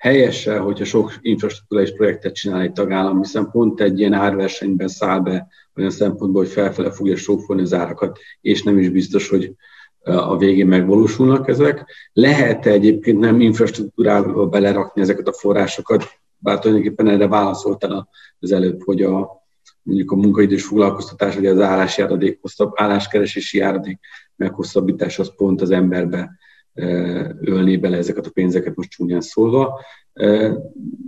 helyese, 0.01 0.57
hogyha 0.57 0.85
sok 0.85 1.13
infrastruktúrális 1.21 1.93
projektet 1.93 2.35
csinál 2.35 2.61
egy 2.61 2.71
tagállam, 2.71 3.17
hiszen 3.17 3.49
pont 3.51 3.81
egy 3.81 3.99
ilyen 3.99 4.13
árversenyben 4.13 4.87
száll 4.87 5.19
be 5.19 5.47
olyan 5.75 5.89
szempontból, 5.89 6.41
hogy 6.41 6.51
felfele 6.51 6.91
fogja 6.91 7.15
sófolni 7.15 7.61
az 7.61 7.73
árakat, 7.73 8.19
és 8.41 8.63
nem 8.63 8.77
is 8.79 8.89
biztos, 8.89 9.29
hogy 9.29 9.55
a 10.03 10.37
végén 10.37 10.67
megvalósulnak 10.67 11.47
ezek. 11.47 11.85
Lehet 12.13 12.65
egyébként 12.65 13.19
nem 13.19 13.41
infrastruktúrába 13.41 14.47
belerakni 14.47 15.01
ezeket 15.01 15.27
a 15.27 15.33
forrásokat, 15.33 16.03
bár 16.37 16.59
tulajdonképpen 16.59 17.07
erre 17.07 17.27
válaszoltál 17.27 18.09
az 18.39 18.51
előbb, 18.51 18.83
hogy 18.83 19.01
a, 19.01 19.43
mondjuk 19.81 20.11
a 20.11 20.15
munkaidős 20.15 20.63
foglalkoztatás, 20.63 21.35
vagy 21.35 21.45
az 21.45 21.59
állásjáradék, 21.59 22.39
álláskeresési 22.73 23.57
járadék 23.57 23.99
meghosszabbítás 24.35 25.19
az 25.19 25.35
pont 25.35 25.61
az 25.61 25.71
emberbe 25.71 26.31
ölni 26.73 27.77
bele 27.77 27.97
ezeket 27.97 28.25
a 28.25 28.31
pénzeket, 28.31 28.75
most 28.75 28.89
csúnyán 28.89 29.21
szólva. 29.21 29.81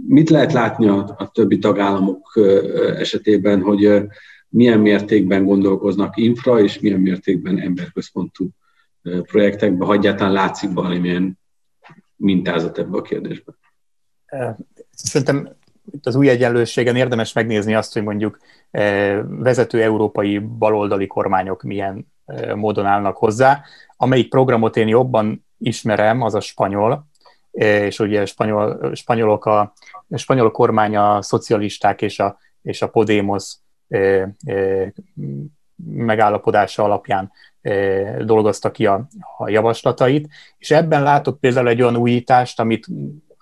Mit 0.07 0.29
lehet 0.29 0.53
látni 0.53 0.87
a, 0.87 1.29
többi 1.33 1.57
tagállamok 1.57 2.39
esetében, 2.97 3.61
hogy 3.61 4.03
milyen 4.49 4.79
mértékben 4.79 5.45
gondolkoznak 5.45 6.17
infra, 6.17 6.59
és 6.59 6.79
milyen 6.79 6.99
mértékben 6.99 7.59
emberközpontú 7.59 8.49
projektekbe, 9.01 9.85
ha 9.85 9.93
egyáltalán 9.93 10.33
látszik 10.33 10.73
valamilyen 10.73 11.39
mintázat 12.15 12.77
ebbe 12.77 12.97
a 12.97 13.01
kérdésbe? 13.01 13.53
Szerintem 14.91 15.55
itt 15.91 16.05
az 16.05 16.15
új 16.15 16.29
egyenlőségen 16.29 16.95
érdemes 16.95 17.33
megnézni 17.33 17.75
azt, 17.75 17.93
hogy 17.93 18.03
mondjuk 18.03 18.37
vezető 19.27 19.81
európai 19.81 20.39
baloldali 20.39 21.07
kormányok 21.07 21.63
milyen 21.63 22.11
módon 22.55 22.85
állnak 22.85 23.17
hozzá. 23.17 23.63
Amelyik 23.97 24.29
programot 24.29 24.77
én 24.77 24.87
jobban 24.87 25.45
ismerem, 25.63 26.21
az 26.21 26.35
a 26.35 26.39
spanyol, 26.39 27.07
és 27.51 27.99
ugye 27.99 28.25
spanyol, 28.25 28.91
spanyolok 28.95 29.45
a, 29.45 29.73
a 30.09 30.17
spanyol 30.17 30.51
kormány 30.51 30.95
a 30.95 31.21
szocialisták 31.21 32.01
és 32.01 32.19
a, 32.19 32.37
és 32.61 32.81
a 32.81 32.89
Podemos 32.89 33.55
megállapodása 35.85 36.83
alapján 36.83 37.31
dolgozta 38.19 38.71
ki 38.71 38.85
a, 38.85 39.07
a 39.37 39.49
javaslatait, 39.49 40.29
és 40.57 40.71
ebben 40.71 41.03
látok 41.03 41.39
például 41.39 41.67
egy 41.67 41.81
olyan 41.81 41.95
újítást, 41.95 42.59
amit 42.59 42.85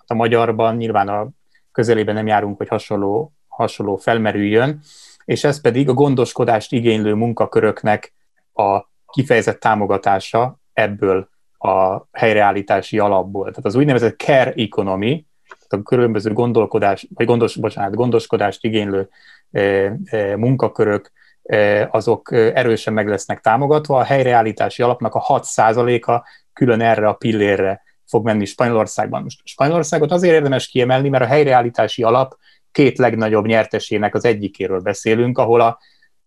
a 0.06 0.14
magyarban 0.14 0.76
nyilván 0.76 1.08
a 1.08 1.28
közelében 1.72 2.14
nem 2.14 2.26
járunk, 2.26 2.56
hogy 2.56 2.68
hasonló, 2.68 3.32
hasonló 3.48 3.96
felmerüljön, 3.96 4.80
és 5.24 5.44
ez 5.44 5.60
pedig 5.60 5.88
a 5.88 5.92
gondoskodást 5.92 6.72
igénylő 6.72 7.14
munkaköröknek 7.14 8.14
a 8.52 8.80
kifejezett 9.06 9.60
támogatása 9.60 10.58
ebből 10.72 11.28
a 11.62 12.08
helyreállítási 12.12 12.98
alapból. 12.98 13.48
Tehát 13.48 13.64
az 13.64 13.74
úgynevezett 13.74 14.16
care 14.16 14.52
economy, 14.52 15.26
a 15.68 15.82
különböző 15.82 16.32
gondolkodás, 16.32 17.06
vagy 17.14 17.26
gondos, 17.26 17.56
bocsánat, 17.56 17.94
gondoskodást 17.94 18.64
igénylő 18.64 19.08
e, 19.50 19.60
e, 20.04 20.36
munkakörök, 20.36 21.12
e, 21.42 21.88
azok 21.90 22.32
erősen 22.32 22.92
meg 22.92 23.08
lesznek 23.08 23.40
támogatva. 23.40 23.98
A 23.98 24.04
helyreállítási 24.04 24.82
alapnak 24.82 25.14
a 25.14 25.40
6%-a 25.40 26.22
külön 26.52 26.80
erre 26.80 27.08
a 27.08 27.12
pillérre 27.12 27.82
fog 28.06 28.24
menni 28.24 28.44
Spanyolországban. 28.44 29.22
Most 29.22 29.40
Spanyolországot 29.44 30.12
azért 30.12 30.34
érdemes 30.34 30.68
kiemelni, 30.68 31.08
mert 31.08 31.24
a 31.24 31.26
helyreállítási 31.26 32.02
alap 32.02 32.36
két 32.72 32.98
legnagyobb 32.98 33.46
nyertesének 33.46 34.14
az 34.14 34.24
egyikéről 34.24 34.80
beszélünk, 34.80 35.38
ahol 35.38 35.60
a, 35.60 35.78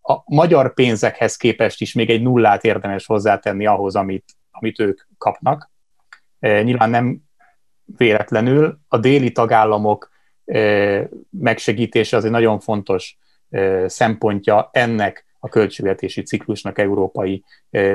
a 0.02 0.22
magyar 0.24 0.74
pénzekhez 0.74 1.36
képest 1.36 1.80
is 1.80 1.92
még 1.92 2.10
egy 2.10 2.22
nullát 2.22 2.64
érdemes 2.64 3.06
hozzátenni 3.06 3.66
ahhoz, 3.66 3.96
amit, 3.96 4.24
amit 4.58 4.80
ők 4.80 5.00
kapnak. 5.18 5.70
E, 6.38 6.62
nyilván 6.62 6.90
nem 6.90 7.22
véletlenül 7.84 8.78
a 8.88 8.98
déli 8.98 9.32
tagállamok 9.32 10.10
e, 10.44 11.08
megsegítése 11.30 12.16
az 12.16 12.24
egy 12.24 12.30
nagyon 12.30 12.60
fontos 12.60 13.18
e, 13.50 13.88
szempontja 13.88 14.68
ennek 14.72 15.24
a 15.38 15.48
költségvetési 15.48 16.22
ciklusnak 16.22 16.78
európai 16.78 17.44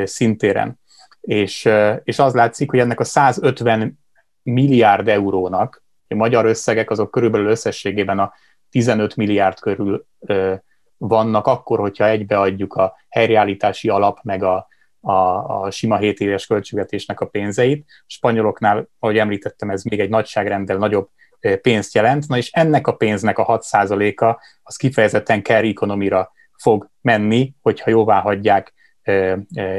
szintéren. 0.03 0.79
És, 1.21 1.69
és 2.03 2.19
az 2.19 2.33
látszik, 2.33 2.69
hogy 2.69 2.79
ennek 2.79 2.99
a 2.99 3.03
150 3.03 3.99
milliárd 4.43 5.07
eurónak, 5.07 5.83
a 6.07 6.15
magyar 6.15 6.45
összegek 6.45 6.89
azok 6.89 7.11
körülbelül 7.11 7.47
összességében 7.47 8.19
a 8.19 8.33
15 8.69 9.15
milliárd 9.15 9.59
körül 9.59 10.05
vannak, 10.97 11.47
akkor, 11.47 11.79
hogyha 11.79 12.07
egybeadjuk 12.07 12.73
a 12.73 12.93
helyreállítási 13.09 13.89
alap, 13.89 14.19
meg 14.23 14.43
a, 14.43 14.67
a, 15.01 15.11
a 15.61 15.71
sima 15.71 15.97
7 15.97 16.19
éves 16.19 16.45
költségvetésnek 16.45 17.19
a 17.19 17.25
pénzeit. 17.25 17.85
A 17.87 18.03
spanyoloknál, 18.07 18.87
ahogy 18.99 19.17
említettem, 19.17 19.69
ez 19.69 19.83
még 19.83 19.99
egy 19.99 20.09
nagyságrendel 20.09 20.77
nagyobb 20.77 21.09
pénzt 21.61 21.93
jelent, 21.93 22.27
na 22.27 22.37
és 22.37 22.49
ennek 22.51 22.87
a 22.87 22.95
pénznek 22.95 23.37
a 23.37 23.59
6%-a 23.59 24.41
az 24.63 24.75
kifejezetten 24.75 25.43
care 25.43 25.67
economy-ra 25.67 26.31
fog 26.57 26.89
menni, 27.01 27.53
hogyha 27.61 27.89
jóvá 27.89 28.19
hagyják 28.19 28.73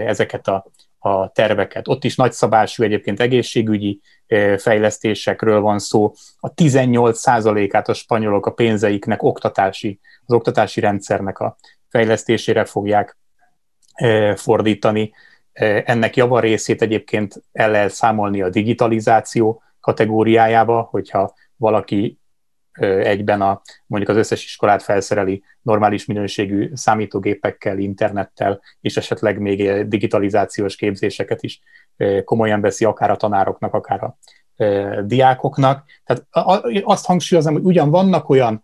ezeket 0.07 0.49
a, 0.49 0.67
a 0.99 1.29
terveket. 1.33 1.89
Ott 1.89 2.05
is 2.05 2.17
nagyszabású 2.17 2.83
egyébként 2.83 3.21
egészségügyi 3.21 4.01
fejlesztésekről 4.57 5.61
van 5.61 5.79
szó. 5.79 6.13
A 6.37 6.55
18%-át 6.55 7.89
a 7.89 7.95
spanyolok 7.95 8.47
a 8.47 8.53
pénzeiknek 8.53 9.23
oktatási, 9.23 10.01
az 10.27 10.35
oktatási 10.35 10.81
rendszernek 10.81 11.39
a 11.39 11.57
fejlesztésére 11.89 12.65
fogják 12.65 13.17
fordítani. 14.35 15.13
Ennek 15.85 16.17
javarészét 16.17 16.83
egyébként 16.83 17.43
el 17.53 17.71
lehet 17.71 17.91
számolni 17.91 18.43
a 18.43 18.49
digitalizáció 18.49 19.63
kategóriájába, 19.81 20.89
hogyha 20.91 21.35
valaki 21.57 22.21
egyben 22.81 23.41
a, 23.41 23.63
mondjuk 23.87 24.11
az 24.11 24.17
összes 24.17 24.45
iskolát 24.45 24.83
felszereli 24.83 25.43
normális 25.63 26.07
minőségű 26.07 26.71
számítógépekkel, 26.75 27.79
internettel, 27.79 28.61
és 28.81 28.97
esetleg 28.97 29.39
még 29.39 29.89
digitalizációs 29.89 30.77
képzéseket 30.77 31.43
is 31.43 31.61
komolyan 32.25 32.61
veszi 32.61 32.85
akár 32.85 33.11
a 33.11 33.17
tanároknak, 33.17 33.75
akár 33.75 34.03
a 34.03 34.19
diákoknak. 35.03 35.85
Tehát 36.05 36.27
azt 36.83 37.07
hangsúlyozom, 37.07 37.53
hogy 37.53 37.65
ugyan 37.65 37.91
vannak 37.91 38.29
olyan 38.29 38.63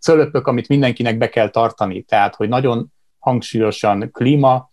cölöpök, 0.00 0.46
amit 0.46 0.68
mindenkinek 0.68 1.18
be 1.18 1.28
kell 1.28 1.48
tartani, 1.48 2.02
tehát 2.02 2.34
hogy 2.34 2.48
nagyon 2.48 2.92
hangsúlyosan 3.24 4.10
klíma 4.12 4.72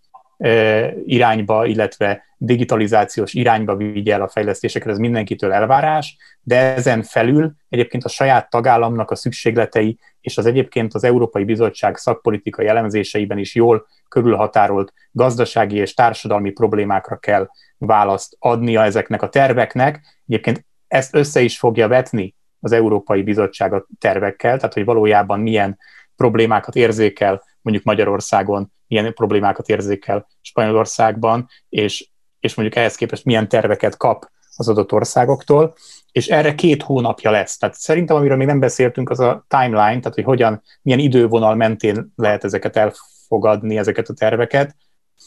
irányba, 1.05 1.65
illetve 1.65 2.23
digitalizációs 2.37 3.33
irányba 3.33 3.75
vigye 3.75 4.13
el 4.13 4.21
a 4.21 4.27
fejlesztéseket, 4.27 4.89
ez 4.89 4.97
mindenkitől 4.97 5.53
elvárás, 5.53 6.17
de 6.41 6.73
ezen 6.73 7.03
felül 7.03 7.53
egyébként 7.69 8.03
a 8.03 8.09
saját 8.09 8.49
tagállamnak 8.49 9.11
a 9.11 9.15
szükségletei 9.15 9.99
és 10.21 10.37
az 10.37 10.45
egyébként 10.45 10.93
az 10.93 11.03
Európai 11.03 11.43
Bizottság 11.43 11.97
szakpolitikai 11.97 12.67
elemzéseiben 12.67 13.37
is 13.37 13.55
jól 13.55 13.87
körülhatárolt 14.07 14.93
gazdasági 15.11 15.77
és 15.77 15.93
társadalmi 15.93 16.51
problémákra 16.51 17.17
kell 17.17 17.49
választ 17.77 18.35
adnia 18.39 18.83
ezeknek 18.83 19.21
a 19.21 19.29
terveknek. 19.29 20.01
Egyébként 20.27 20.65
ezt 20.87 21.15
össze 21.15 21.41
is 21.41 21.57
fogja 21.57 21.87
vetni 21.87 22.35
az 22.59 22.71
Európai 22.71 23.21
Bizottság 23.23 23.73
a 23.73 23.85
tervekkel, 23.99 24.57
tehát 24.57 24.73
hogy 24.73 24.85
valójában 24.85 25.39
milyen 25.39 25.77
problémákat 26.15 26.75
érzékel 26.75 27.43
mondjuk 27.61 27.85
Magyarországon, 27.85 28.71
milyen 28.87 29.13
problémákat 29.13 29.69
érzékel 29.69 30.27
Spanyolországban, 30.41 31.47
és, 31.69 32.09
és 32.39 32.55
mondjuk 32.55 32.77
ehhez 32.77 32.95
képest 32.95 33.25
milyen 33.25 33.47
terveket 33.47 33.97
kap 33.97 34.29
az 34.55 34.69
adott 34.69 34.91
országoktól, 34.91 35.75
és 36.11 36.27
erre 36.27 36.55
két 36.55 36.83
hónapja 36.83 37.31
lesz. 37.31 37.57
Tehát 37.57 37.75
szerintem, 37.75 38.15
amiről 38.15 38.37
még 38.37 38.47
nem 38.47 38.59
beszéltünk, 38.59 39.09
az 39.09 39.19
a 39.19 39.45
timeline, 39.47 39.99
tehát 39.99 40.13
hogy 40.13 40.23
hogyan, 40.23 40.61
milyen 40.81 40.99
idővonal 40.99 41.55
mentén 41.55 42.11
lehet 42.15 42.43
ezeket 42.43 42.77
elfogadni, 42.77 43.77
ezeket 43.77 44.09
a 44.09 44.13
terveket. 44.13 44.75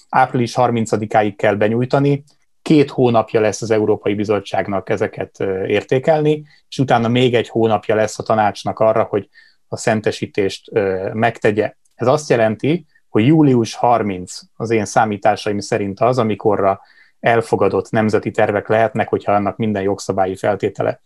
Április 0.08 0.52
30-áig 0.56 1.32
kell 1.36 1.54
benyújtani, 1.54 2.24
két 2.62 2.90
hónapja 2.90 3.40
lesz 3.40 3.62
az 3.62 3.70
Európai 3.70 4.14
Bizottságnak 4.14 4.88
ezeket 4.90 5.40
értékelni, 5.66 6.44
és 6.68 6.78
utána 6.78 7.08
még 7.08 7.34
egy 7.34 7.48
hónapja 7.48 7.94
lesz 7.94 8.18
a 8.18 8.22
tanácsnak 8.22 8.78
arra, 8.78 9.02
hogy 9.02 9.28
a 9.68 9.76
szentesítést 9.76 10.70
megtegye. 11.12 11.74
Ez 11.94 12.06
azt 12.06 12.30
jelenti, 12.30 12.86
hogy 13.08 13.26
július 13.26 13.74
30 13.74 14.38
az 14.56 14.70
én 14.70 14.84
számításaim 14.84 15.58
szerint 15.58 16.00
az, 16.00 16.18
amikorra 16.18 16.80
elfogadott 17.20 17.90
nemzeti 17.90 18.30
tervek 18.30 18.68
lehetnek, 18.68 19.08
hogyha 19.08 19.32
annak 19.32 19.56
minden 19.56 19.82
jogszabályi 19.82 20.36
feltétele 20.36 21.00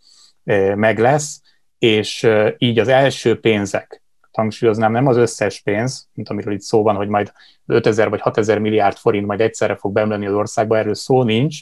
meg 0.75 0.99
lesz, 0.99 1.41
és 1.79 2.29
így 2.59 2.79
az 2.79 2.89
első 2.89 3.41
pénzek, 3.41 4.03
hangsúlyoznám, 4.33 4.93
nem 4.93 5.07
az 5.07 5.17
összes 5.17 5.61
pénz, 5.61 6.09
mint 6.13 6.29
amiről 6.29 6.53
itt 6.53 6.61
szó 6.61 6.83
van, 6.83 6.97
hogy 6.97 7.09
majd 7.09 7.33
5000 7.67 8.09
vagy 8.09 8.21
6000 8.21 8.59
milliárd 8.59 8.97
forint 8.97 9.27
majd 9.27 9.41
egyszerre 9.41 9.77
fog 9.77 9.93
beemleni 9.93 10.27
az 10.27 10.35
országba, 10.35 10.79
erről 10.79 10.95
szó 10.95 11.23
nincs. 11.23 11.59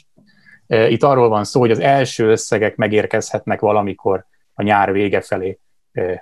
Itt 0.67 1.03
arról 1.03 1.29
van 1.29 1.43
szó, 1.43 1.59
hogy 1.59 1.71
az 1.71 1.79
első 1.79 2.29
összegek 2.29 2.75
megérkezhetnek 2.75 3.59
valamikor 3.59 4.25
a 4.53 4.61
nyár 4.61 4.91
vége 4.91 5.21
felé 5.21 5.59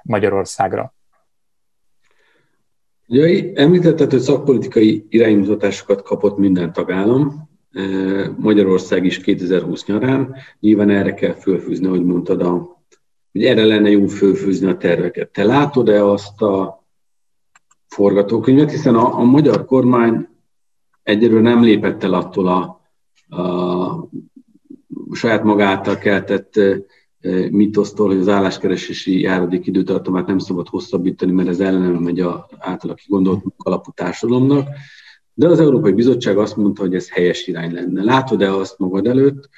Magyarországra. 0.01 0.93
Ugye 3.07 3.51
említetted, 3.53 4.11
hogy 4.11 4.19
szakpolitikai 4.19 5.05
iránymutatásokat 5.09 6.01
kapott 6.01 6.37
minden 6.37 6.73
tagállam, 6.73 7.49
Magyarország 8.37 9.05
is 9.05 9.19
2020 9.19 9.85
nyarán. 9.85 10.35
Nyilván 10.59 10.89
erre 10.89 11.13
kell 11.13 11.33
fölfűzni, 11.33 11.87
hogy 11.87 12.03
mondtad, 12.03 12.41
a, 12.41 12.81
hogy 13.31 13.43
erre 13.43 13.65
lenne 13.65 13.89
jó 13.89 14.05
fölfűzni 14.05 14.67
a 14.67 14.77
terveket. 14.77 15.29
Te 15.29 15.43
látod-e 15.43 16.05
azt 16.05 16.41
a 16.41 16.85
forgatókönyvet, 17.87 18.71
hiszen 18.71 18.95
a, 18.95 19.19
a 19.19 19.23
magyar 19.23 19.65
kormány 19.65 20.27
egyelőre 21.03 21.41
nem 21.41 21.63
lépett 21.63 22.03
el 22.03 22.13
attól 22.13 22.47
a, 22.47 22.81
a 23.41 24.09
saját 25.11 25.43
magától 25.43 25.95
keltett 25.95 26.59
mitosztól, 27.51 28.07
hogy 28.07 28.17
az 28.17 28.27
álláskeresési 28.27 29.19
járadék 29.19 29.67
időtartamát 29.67 30.27
nem 30.27 30.39
szabad 30.39 30.67
hosszabbítani, 30.67 31.31
mert 31.31 31.49
ez 31.49 31.59
ellenem 31.59 31.95
megy 31.95 32.19
a 32.19 32.49
általa 32.59 32.93
kigondolt 32.93 33.43
alapú 33.57 33.91
társadalomnak. 33.91 34.67
De 35.33 35.47
az 35.47 35.59
Európai 35.59 35.91
Bizottság 35.91 36.37
azt 36.37 36.55
mondta, 36.55 36.81
hogy 36.81 36.95
ez 36.95 37.09
helyes 37.09 37.47
irány 37.47 37.73
lenne. 37.73 38.03
Látod-e 38.03 38.53
azt 38.53 38.79
magad 38.79 39.07
előtt, 39.07 39.49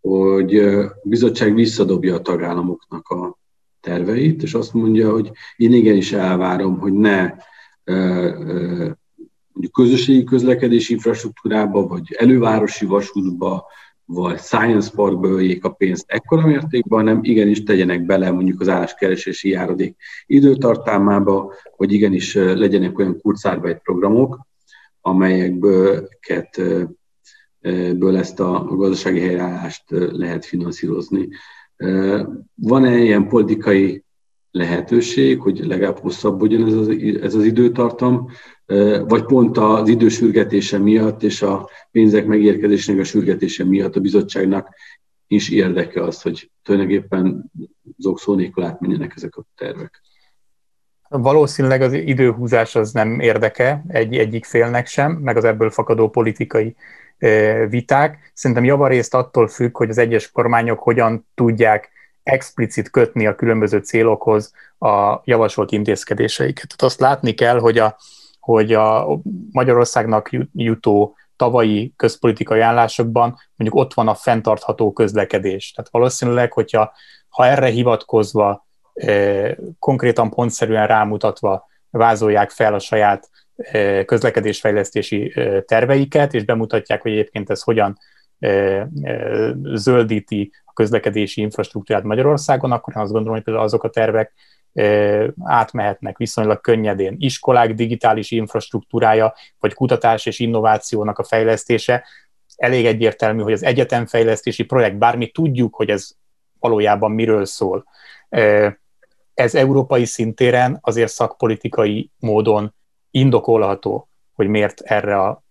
hogy 0.00 0.58
a 0.58 0.92
bizottság 1.02 1.54
visszadobja 1.54 2.14
a 2.14 2.22
tagállamoknak 2.22 3.08
a 3.08 3.38
terveit, 3.80 4.42
és 4.42 4.54
azt 4.54 4.74
mondja, 4.74 5.10
hogy 5.10 5.30
én 5.56 5.72
igenis 5.72 6.12
elvárom, 6.12 6.78
hogy 6.78 6.92
ne 6.92 7.30
mondjuk 9.52 9.72
közösségi 9.72 10.24
közlekedési 10.24 10.92
infrastruktúrába, 10.92 11.86
vagy 11.86 12.14
elővárosi 12.18 12.86
vasútba, 12.86 13.66
vagy 14.04 14.38
Science 14.38 14.90
Parkba 14.94 15.28
öljék 15.28 15.64
a 15.64 15.70
pénzt 15.70 16.04
ekkora 16.06 16.46
mértékben, 16.46 16.98
hanem 16.98 17.20
igenis 17.22 17.62
tegyenek 17.62 18.04
bele 18.04 18.30
mondjuk 18.30 18.60
az 18.60 18.68
álláskeresési 18.68 19.48
járadék 19.48 19.96
időtartalmába, 20.26 21.54
hogy 21.76 21.92
igenis 21.92 22.34
legyenek 22.34 22.98
olyan 22.98 23.20
kurzarbeit 23.20 23.78
programok, 23.78 24.40
amelyekből 25.00 26.08
ből 27.96 28.16
ezt 28.16 28.40
a 28.40 28.64
gazdasági 28.64 29.20
helyreállást 29.20 29.84
lehet 29.88 30.44
finanszírozni. 30.44 31.28
Van-e 32.54 32.98
ilyen 32.98 33.28
politikai 33.28 34.04
lehetőség, 34.50 35.40
hogy 35.40 35.66
legalább 35.66 35.98
hosszabbodjon 35.98 36.66
ez 36.66 36.74
az, 36.74 36.88
ez 37.22 37.34
az 37.34 37.44
időtartam, 37.44 38.28
vagy 39.06 39.24
pont 39.24 39.56
az 39.56 39.88
idősürgetése 39.88 40.78
miatt 40.78 41.22
és 41.22 41.42
a 41.42 41.68
pénzek 41.90 42.26
megérkezésének 42.26 43.00
a 43.00 43.04
sürgetése 43.04 43.64
miatt 43.64 43.96
a 43.96 44.00
bizottságnak 44.00 44.74
is 45.26 45.50
érdeke 45.50 46.02
az, 46.02 46.22
hogy 46.22 46.50
tulajdonképpen 46.62 47.50
zokszó 47.98 48.34
nélkül 48.34 48.64
átmenjenek 48.64 49.12
ezek 49.16 49.36
a 49.36 49.44
tervek. 49.56 50.00
Valószínűleg 51.08 51.82
az 51.82 51.92
időhúzás 51.92 52.74
az 52.74 52.92
nem 52.92 53.20
érdeke 53.20 53.84
egy, 53.88 54.16
egyik 54.16 54.44
félnek 54.44 54.86
sem, 54.86 55.12
meg 55.12 55.36
az 55.36 55.44
ebből 55.44 55.70
fakadó 55.70 56.08
politikai 56.08 56.76
viták. 57.68 58.30
Szerintem 58.34 58.64
javarészt 58.64 59.14
attól 59.14 59.48
függ, 59.48 59.76
hogy 59.76 59.88
az 59.88 59.98
egyes 59.98 60.30
kormányok 60.30 60.78
hogyan 60.78 61.26
tudják 61.34 61.90
explicit 62.22 62.90
kötni 62.90 63.26
a 63.26 63.34
különböző 63.34 63.78
célokhoz 63.78 64.52
a 64.78 65.20
javasolt 65.24 65.72
intézkedéseiket. 65.72 66.66
Tehát 66.66 66.82
azt 66.82 67.00
látni 67.00 67.32
kell, 67.32 67.58
hogy 67.58 67.78
a, 67.78 67.96
hogy 68.42 68.72
a 68.72 69.20
Magyarországnak 69.50 70.30
jutó 70.52 71.16
tavalyi 71.36 71.92
közpolitikai 71.96 72.60
állásokban 72.60 73.36
mondjuk 73.54 73.80
ott 73.80 73.94
van 73.94 74.08
a 74.08 74.14
fenntartható 74.14 74.92
közlekedés. 74.92 75.72
Tehát 75.72 75.90
valószínűleg, 75.90 76.52
hogyha 76.52 76.92
ha 77.28 77.46
erre 77.46 77.66
hivatkozva, 77.66 78.66
eh, 78.92 79.54
konkrétan 79.78 80.30
pontszerűen 80.30 80.86
rámutatva 80.86 81.68
vázolják 81.90 82.50
fel 82.50 82.74
a 82.74 82.78
saját 82.78 83.30
eh, 83.56 84.04
közlekedésfejlesztési 84.04 85.32
eh, 85.34 85.60
terveiket, 85.60 86.34
és 86.34 86.44
bemutatják, 86.44 87.02
hogy 87.02 87.12
egyébként 87.12 87.50
ez 87.50 87.62
hogyan 87.62 87.98
zöldíti 89.74 90.50
a 90.64 90.72
közlekedési 90.72 91.40
infrastruktúrát 91.40 92.02
Magyarországon, 92.02 92.72
akkor 92.72 92.96
én 92.96 93.02
azt 93.02 93.12
gondolom, 93.12 93.36
hogy 93.36 93.44
például 93.44 93.64
azok 93.64 93.84
a 93.84 93.90
tervek 93.90 94.32
átmehetnek 95.44 96.16
viszonylag 96.16 96.60
könnyedén. 96.60 97.16
Iskolák 97.18 97.74
digitális 97.74 98.30
infrastruktúrája, 98.30 99.34
vagy 99.58 99.74
kutatás 99.74 100.26
és 100.26 100.38
innovációnak 100.38 101.18
a 101.18 101.24
fejlesztése, 101.24 102.04
elég 102.56 102.86
egyértelmű, 102.86 103.42
hogy 103.42 103.52
az 103.52 103.62
egyetemfejlesztési 103.62 104.62
projekt, 104.62 104.98
bármi 104.98 105.30
tudjuk, 105.30 105.74
hogy 105.74 105.90
ez 105.90 106.10
valójában 106.58 107.10
miről 107.10 107.44
szól, 107.44 107.84
ez 109.34 109.54
európai 109.54 110.04
szintéren 110.04 110.78
azért 110.80 111.12
szakpolitikai 111.12 112.10
módon 112.18 112.74
indokolható, 113.10 114.08
hogy 114.32 114.48
miért 114.48 114.80
erre 114.80 115.20
a 115.20 115.42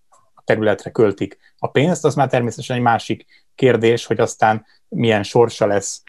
területre 0.44 0.90
költik 0.90 1.38
a 1.58 1.68
pénzt, 1.68 2.06
az 2.06 2.16
már 2.16 2.30
természetesen 2.30 2.76
egy 2.76 2.82
másik 2.82 3.26
kérdés, 3.56 4.06
hogy 4.06 4.20
aztán 4.20 4.66
milyen 4.88 5.24
sorsa 5.24 5.66
lesz 5.66 6.04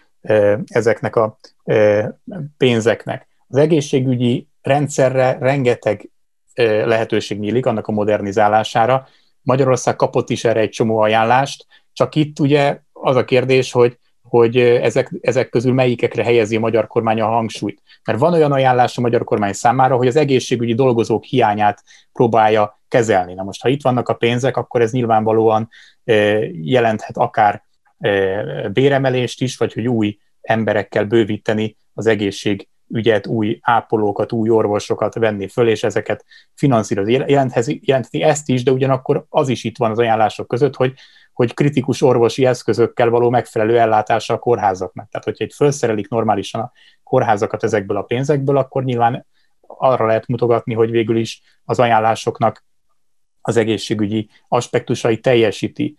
ezeknek 0.64 1.16
a 1.16 1.38
pénzeknek. 2.56 3.28
Az 3.48 3.56
egészségügyi 3.56 4.48
rendszerre 4.62 5.36
rengeteg 5.40 6.10
lehetőség 6.84 7.38
nyílik 7.38 7.66
annak 7.66 7.86
a 7.86 7.92
modernizálására. 7.92 9.08
Magyarország 9.42 9.96
kapott 9.96 10.30
is 10.30 10.44
erre 10.44 10.60
egy 10.60 10.70
csomó 10.70 10.98
ajánlást, 10.98 11.66
csak 11.92 12.14
itt 12.14 12.38
ugye 12.38 12.80
az 12.92 13.16
a 13.16 13.24
kérdés, 13.24 13.72
hogy 13.72 14.00
hogy 14.32 14.56
ezek, 14.58 15.12
ezek 15.20 15.48
közül 15.48 15.72
melyikekre 15.72 16.22
helyezi 16.22 16.56
a 16.56 16.60
magyar 16.60 16.86
kormány 16.86 17.20
a 17.20 17.26
hangsúlyt. 17.26 17.82
Mert 18.04 18.18
van 18.18 18.32
olyan 18.32 18.52
ajánlás 18.52 18.98
a 18.98 19.00
magyar 19.00 19.24
kormány 19.24 19.52
számára, 19.52 19.96
hogy 19.96 20.06
az 20.06 20.16
egészségügyi 20.16 20.74
dolgozók 20.74 21.24
hiányát 21.24 21.82
próbálja 22.12 22.80
kezelni. 22.88 23.34
Na 23.34 23.42
most, 23.42 23.62
ha 23.62 23.68
itt 23.68 23.82
vannak 23.82 24.08
a 24.08 24.14
pénzek, 24.14 24.56
akkor 24.56 24.80
ez 24.80 24.92
nyilvánvalóan 24.92 25.68
jelenthet 26.52 27.16
akár 27.16 27.62
béremelést 28.72 29.42
is, 29.42 29.56
vagy 29.56 29.72
hogy 29.72 29.88
új 29.88 30.18
emberekkel 30.40 31.04
bővíteni 31.04 31.76
az 31.94 32.06
egészségügyet, 32.06 33.26
új 33.26 33.58
ápolókat, 33.60 34.32
új 34.32 34.50
orvosokat 34.50 35.14
venni 35.14 35.48
föl, 35.48 35.68
és 35.68 35.84
ezeket 35.84 36.24
finanszírozni. 36.54 37.12
Jelentheti 37.12 38.22
ezt 38.22 38.48
is, 38.48 38.62
de 38.62 38.70
ugyanakkor 38.70 39.26
az 39.28 39.48
is 39.48 39.64
itt 39.64 39.76
van 39.76 39.90
az 39.90 39.98
ajánlások 39.98 40.48
között, 40.48 40.76
hogy 40.76 40.94
hogy 41.32 41.54
kritikus 41.54 42.02
orvosi 42.02 42.46
eszközökkel 42.46 43.10
való 43.10 43.30
megfelelő 43.30 43.78
ellátása 43.78 44.34
a 44.34 44.38
kórházaknak. 44.38 45.08
Tehát, 45.08 45.24
hogyha 45.24 45.44
egy 45.44 45.52
felszerelik 45.54 46.08
normálisan 46.08 46.60
a 46.60 46.72
kórházakat 47.02 47.62
ezekből 47.62 47.96
a 47.96 48.02
pénzekből, 48.02 48.56
akkor 48.56 48.84
nyilván 48.84 49.26
arra 49.60 50.06
lehet 50.06 50.26
mutogatni, 50.26 50.74
hogy 50.74 50.90
végül 50.90 51.16
is 51.16 51.42
az 51.64 51.78
ajánlásoknak 51.78 52.64
az 53.40 53.56
egészségügyi 53.56 54.28
aspektusai 54.48 55.18
teljesíti 55.18 55.96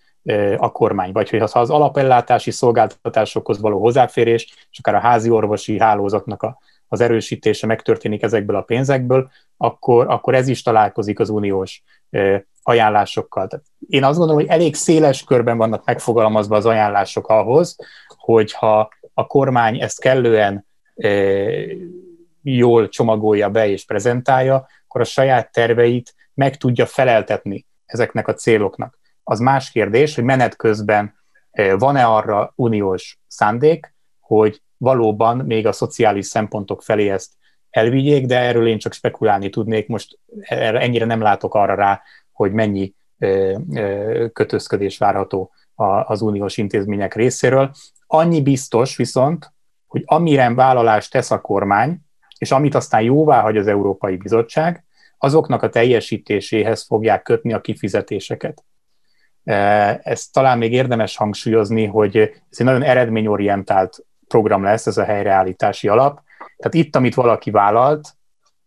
a 0.57 0.71
kormány, 0.71 1.12
vagy 1.12 1.29
hogy 1.29 1.39
az 1.39 1.69
alapellátási 1.69 2.51
szolgáltatásokhoz 2.51 3.62
való 3.62 3.79
hozzáférés, 3.79 4.67
és 4.71 4.79
akár 4.79 4.95
a 4.95 4.99
házi 4.99 5.29
orvosi 5.29 5.79
hálózatnak 5.79 6.43
a, 6.43 6.59
az 6.88 7.01
erősítése 7.01 7.67
megtörténik 7.67 8.23
ezekből 8.23 8.55
a 8.55 8.62
pénzekből, 8.62 9.29
akkor, 9.57 10.07
akkor 10.09 10.36
ez 10.36 10.47
is 10.47 10.62
találkozik 10.62 11.19
az 11.19 11.29
uniós 11.29 11.83
ajánlásokkal. 12.63 13.47
Tehát 13.47 13.65
én 13.88 14.03
azt 14.03 14.17
gondolom, 14.17 14.41
hogy 14.41 14.51
elég 14.51 14.75
széles 14.75 15.23
körben 15.23 15.57
vannak 15.57 15.86
megfogalmazva 15.86 16.55
az 16.55 16.65
ajánlások 16.65 17.27
ahhoz, 17.27 17.75
hogyha 18.17 18.89
a 19.13 19.27
kormány 19.27 19.81
ezt 19.81 20.01
kellően 20.01 20.65
jól 22.41 22.89
csomagolja 22.89 23.49
be 23.49 23.67
és 23.67 23.86
prezentálja, 23.86 24.67
akkor 24.88 25.01
a 25.01 25.03
saját 25.03 25.51
terveit 25.51 26.15
meg 26.33 26.57
tudja 26.57 26.86
feleltetni 26.86 27.65
ezeknek 27.86 28.27
a 28.27 28.33
céloknak. 28.33 28.99
Az 29.23 29.39
más 29.39 29.71
kérdés, 29.71 30.15
hogy 30.15 30.23
menet 30.23 30.55
közben 30.55 31.13
van-e 31.77 32.05
arra 32.05 32.53
uniós 32.55 33.19
szándék, 33.27 33.93
hogy 34.19 34.62
valóban 34.77 35.38
még 35.38 35.67
a 35.67 35.71
szociális 35.71 36.25
szempontok 36.25 36.83
felé 36.83 37.09
ezt 37.09 37.31
elvigyék, 37.69 38.25
de 38.25 38.39
erről 38.39 38.67
én 38.67 38.77
csak 38.77 38.93
spekulálni 38.93 39.49
tudnék, 39.49 39.88
most 39.88 40.19
ennyire 40.49 41.05
nem 41.05 41.21
látok 41.21 41.55
arra 41.55 41.75
rá, 41.75 42.01
hogy 42.31 42.51
mennyi 42.51 42.93
kötözködés 44.33 44.97
várható 44.97 45.51
az 46.05 46.21
uniós 46.21 46.57
intézmények 46.57 47.13
részéről. 47.13 47.71
Annyi 48.07 48.41
biztos 48.41 48.95
viszont, 48.95 49.51
hogy 49.88 50.03
amire 50.05 50.53
vállalást 50.53 51.12
tesz 51.12 51.31
a 51.31 51.41
kormány, 51.41 51.97
és 52.38 52.51
amit 52.51 52.75
aztán 52.75 53.01
jóvá 53.01 53.41
hagy 53.41 53.57
az 53.57 53.67
Európai 53.67 54.17
Bizottság, 54.17 54.86
azoknak 55.17 55.62
a 55.62 55.69
teljesítéséhez 55.69 56.86
fogják 56.86 57.21
kötni 57.21 57.53
a 57.53 57.62
kifizetéseket. 57.62 58.63
Ezt 59.43 60.34
talán 60.34 60.58
még 60.58 60.73
érdemes 60.73 61.15
hangsúlyozni, 61.15 61.86
hogy 61.86 62.17
ez 62.17 62.60
egy 62.60 62.65
nagyon 62.65 62.84
eredményorientált 62.84 64.06
program 64.27 64.63
lesz, 64.63 64.88
ez 64.88 64.97
a 64.97 65.03
helyreállítási 65.03 65.88
alap. 65.88 66.21
Tehát 66.58 66.73
itt, 66.73 66.95
amit 66.95 67.15
valaki 67.15 67.51
vállalt, 67.51 68.10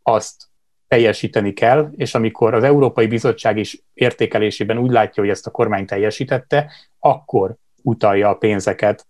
azt 0.02 0.44
teljesíteni 0.88 1.52
kell, 1.52 1.90
és 1.96 2.14
amikor 2.14 2.54
az 2.54 2.62
Európai 2.62 3.06
Bizottság 3.06 3.58
is 3.58 3.82
értékelésében 3.94 4.78
úgy 4.78 4.90
látja, 4.90 5.22
hogy 5.22 5.32
ezt 5.32 5.46
a 5.46 5.50
kormány 5.50 5.86
teljesítette, 5.86 6.72
akkor 6.98 7.54
utalja 7.82 8.28
a 8.28 8.34
pénzeket 8.34 9.06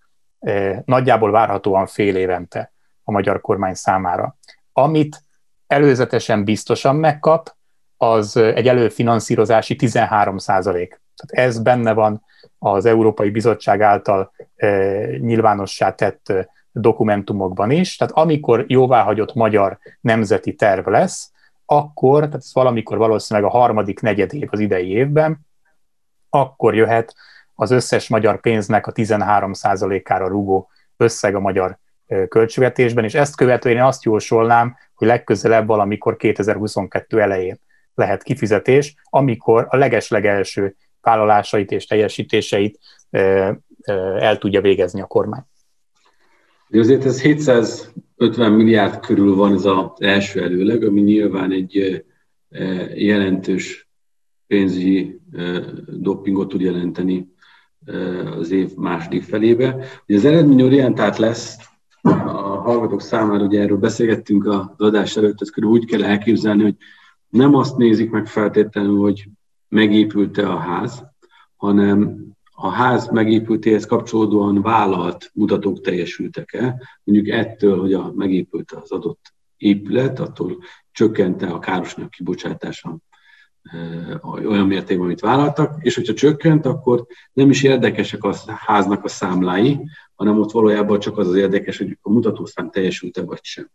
nagyjából 0.84 1.30
várhatóan 1.30 1.86
fél 1.86 2.16
évente 2.16 2.72
a 3.04 3.10
magyar 3.10 3.40
kormány 3.40 3.74
számára. 3.74 4.36
Amit 4.72 5.22
előzetesen 5.66 6.44
biztosan 6.44 6.96
megkap, 6.96 7.54
az 7.96 8.36
egy 8.36 8.68
előfinanszírozási 8.68 9.76
13 9.76 10.38
százalék. 10.38 11.00
Tehát 11.16 11.48
ez 11.48 11.58
benne 11.58 11.92
van 11.92 12.24
az 12.58 12.84
Európai 12.84 13.30
Bizottság 13.30 13.80
által 13.80 14.32
nyilvánossá 15.18 15.94
tett 15.94 16.32
dokumentumokban 16.72 17.70
is. 17.70 17.96
Tehát 17.96 18.14
amikor 18.14 18.64
jóváhagyott 18.68 19.34
magyar 19.34 19.78
nemzeti 20.00 20.54
terv 20.54 20.86
lesz, 20.86 21.30
akkor, 21.66 22.24
tehát 22.24 22.34
ez 22.34 22.50
valamikor 22.52 22.98
valószínűleg 22.98 23.50
a 23.50 23.58
harmadik 23.58 24.00
negyed 24.00 24.34
év 24.34 24.48
az 24.50 24.60
idei 24.60 24.90
évben, 24.90 25.38
akkor 26.30 26.74
jöhet 26.74 27.14
az 27.54 27.70
összes 27.70 28.08
magyar 28.08 28.40
pénznek 28.40 28.86
a 28.86 28.92
13%-ára 28.92 30.28
rúgó 30.28 30.70
összeg 30.96 31.34
a 31.34 31.40
magyar 31.40 31.78
költségvetésben, 32.28 33.04
és 33.04 33.14
ezt 33.14 33.36
követően 33.36 33.76
én 33.76 33.82
azt 33.82 34.04
jósolnám, 34.04 34.76
hogy 34.94 35.06
legközelebb 35.06 35.66
valamikor 35.66 36.16
2022 36.16 37.20
elején 37.20 37.60
lehet 37.94 38.22
kifizetés, 38.22 38.94
amikor 39.04 39.66
a 39.68 39.76
legeslegelső 39.76 40.76
vállalásait 41.06 41.70
és 41.70 41.86
teljesítéseit 41.86 42.78
el 44.18 44.38
tudja 44.38 44.60
végezni 44.60 45.00
a 45.00 45.06
kormány. 45.06 45.42
De 46.68 46.78
azért 46.78 47.04
ez 47.04 47.20
750 47.22 48.52
milliárd 48.52 49.00
körül 49.00 49.34
van 49.34 49.52
ez 49.52 49.64
az 49.64 49.86
első 49.98 50.42
előleg, 50.42 50.84
ami 50.84 51.00
nyilván 51.00 51.52
egy 51.52 52.04
jelentős 52.94 53.90
pénzügyi 54.46 55.20
dopingot 55.86 56.48
tud 56.48 56.60
jelenteni 56.60 57.34
az 58.38 58.50
év 58.50 58.74
második 58.74 59.22
felébe. 59.22 59.76
Ugye 60.06 60.18
az 60.18 60.24
eredményorientált 60.24 61.16
lesz, 61.16 61.56
a 62.02 62.60
hallgatók 62.62 63.00
számára, 63.00 63.44
ugye 63.44 63.60
erről 63.60 63.76
beszélgettünk 63.76 64.46
az 64.46 64.64
adás 64.76 65.16
előtt, 65.16 65.40
ezt 65.40 65.50
körül 65.50 65.70
úgy 65.70 65.84
kell 65.84 66.04
elképzelni, 66.04 66.62
hogy 66.62 66.76
nem 67.28 67.54
azt 67.54 67.76
nézik 67.76 68.10
meg 68.10 68.26
feltétlenül, 68.26 68.98
hogy 68.98 69.28
megépült-e 69.68 70.50
a 70.50 70.58
ház, 70.58 71.04
hanem 71.56 72.24
a 72.52 72.68
ház 72.68 73.08
megépültéhez 73.08 73.86
kapcsolódóan 73.86 74.62
vállalt 74.62 75.30
mutatók 75.34 75.80
teljesültek-e, 75.80 76.82
mondjuk 77.04 77.28
ettől, 77.34 77.80
hogy 77.80 77.92
a 77.92 78.12
megépült 78.14 78.72
az 78.72 78.90
adott 78.90 79.34
épület, 79.56 80.20
attól 80.20 80.56
csökkente 80.92 81.46
a 81.46 81.58
károsanyag 81.58 82.08
kibocsátása 82.08 82.98
olyan 84.24 84.66
mértékben, 84.66 85.04
amit 85.04 85.20
vállaltak, 85.20 85.76
és 85.80 85.94
hogyha 85.94 86.14
csökkent, 86.14 86.66
akkor 86.66 87.06
nem 87.32 87.50
is 87.50 87.62
érdekesek 87.62 88.24
a 88.24 88.34
háznak 88.46 89.04
a 89.04 89.08
számlái, 89.08 89.80
hanem 90.14 90.38
ott 90.40 90.50
valójában 90.50 91.00
csak 91.00 91.18
az 91.18 91.28
az 91.28 91.34
érdekes, 91.34 91.78
hogy 91.78 91.98
a 92.00 92.10
mutatószám 92.10 92.70
teljesült-e 92.70 93.22
vagy 93.22 93.42
sem. 93.42 93.70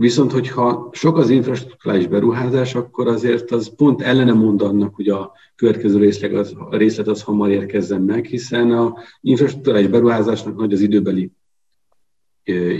Viszont, 0.00 0.32
hogyha 0.32 0.88
sok 0.92 1.16
az 1.16 1.30
infrastruktúrális 1.30 2.06
beruházás, 2.06 2.74
akkor 2.74 3.08
azért 3.08 3.50
az 3.50 3.74
pont 3.76 4.02
ellene 4.02 4.32
mond 4.32 4.62
annak, 4.62 4.94
hogy 4.94 5.08
a 5.08 5.32
következő 5.56 5.98
részlet 5.98 6.32
az, 6.32 6.54
a 6.70 6.76
részlet 6.76 7.08
az 7.08 7.22
hamar 7.22 7.50
érkezzen 7.50 8.02
meg, 8.02 8.24
hiszen 8.24 8.72
a 8.72 8.94
infrastruktúrális 9.20 9.88
beruházásnak 9.88 10.56
nagy 10.56 10.72
az 10.72 10.80
időbeli 10.80 11.32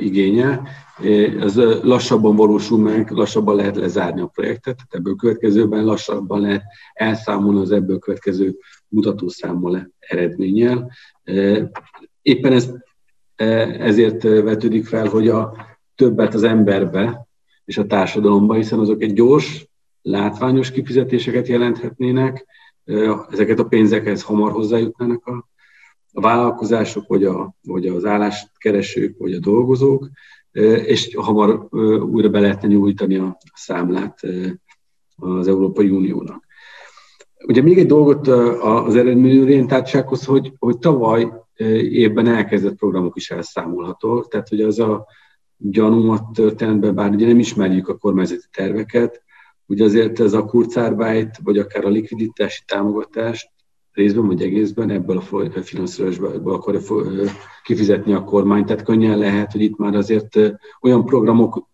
igénye, 0.02 0.62
ez 1.40 1.56
lassabban 1.82 2.36
valósul 2.36 2.78
meg, 2.78 3.10
lassabban 3.10 3.56
lehet 3.56 3.76
lezárni 3.76 4.20
a 4.20 4.26
projektet, 4.26 4.76
tehát 4.76 4.94
ebből 4.94 5.14
következőben 5.14 5.84
lassabban 5.84 6.40
lehet 6.40 6.62
elszámolni 6.92 7.60
az 7.60 7.70
ebből 7.70 7.98
következő 7.98 8.56
mutatószámmal 8.88 9.92
eredménnyel. 9.98 10.90
Éppen 12.22 12.52
ez, 12.52 12.72
ezért 13.78 14.22
vetődik 14.22 14.86
fel, 14.86 15.06
hogy 15.06 15.28
a 15.28 15.68
többet 16.00 16.34
az 16.34 16.42
emberbe 16.42 17.26
és 17.64 17.78
a 17.78 17.86
társadalomba, 17.86 18.54
hiszen 18.54 18.78
azok 18.78 19.02
egy 19.02 19.12
gyors, 19.12 19.68
látványos 20.02 20.70
kifizetéseket 20.70 21.46
jelenthetnének, 21.48 22.46
ezeket 23.30 23.58
a 23.58 23.64
pénzekhez 23.64 24.22
hamar 24.22 24.52
hozzájutnának 24.52 25.26
a, 25.26 25.48
a 26.12 26.20
vállalkozások, 26.20 27.06
vagy, 27.06 27.24
a, 27.24 27.54
vagy 27.62 27.86
az 27.86 28.04
álláskeresők, 28.04 29.18
vagy 29.18 29.34
a 29.34 29.38
dolgozók, 29.38 30.08
és 30.84 31.14
hamar 31.14 31.68
újra 32.02 32.28
be 32.28 32.40
lehetne 32.40 32.68
nyújtani 32.68 33.16
a 33.16 33.38
számlát 33.54 34.20
az 35.16 35.48
Európai 35.48 35.90
Uniónak. 35.90 36.46
Ugye 37.46 37.62
még 37.62 37.78
egy 37.78 37.86
dolgot 37.86 38.26
az 38.62 38.96
eredményorientáltsághoz, 38.96 40.24
hogy, 40.24 40.52
hogy 40.58 40.78
tavaly 40.78 41.32
évben 41.90 42.26
elkezdett 42.26 42.76
programok 42.76 43.16
is 43.16 43.30
elszámolható, 43.30 44.22
tehát 44.22 44.48
hogy 44.48 44.60
az 44.60 44.78
a 44.78 45.06
gyanúmat 45.60 46.32
történetben, 46.32 46.94
bár 46.94 47.10
ugye 47.10 47.26
nem 47.26 47.38
ismerjük 47.38 47.88
a 47.88 47.96
kormányzati 47.96 48.46
terveket, 48.52 49.22
ugye 49.66 49.84
azért 49.84 50.20
ez 50.20 50.32
a 50.32 50.44
kurzarbeit, 50.44 51.38
vagy 51.42 51.58
akár 51.58 51.84
a 51.84 51.88
likviditási 51.88 52.62
támogatást 52.66 53.50
részben 53.92 54.26
vagy 54.26 54.42
egészben 54.42 54.90
ebből 54.90 55.16
a 55.16 55.60
finanszírozásból 55.62 56.54
akarja 56.54 56.80
kifizetni 57.64 58.12
a 58.12 58.24
kormány. 58.24 58.64
Tehát 58.64 58.82
könnyen 58.82 59.18
lehet, 59.18 59.52
hogy 59.52 59.60
itt 59.60 59.76
már 59.76 59.94
azért 59.94 60.38
olyan 60.80 61.04
programok 61.04 61.68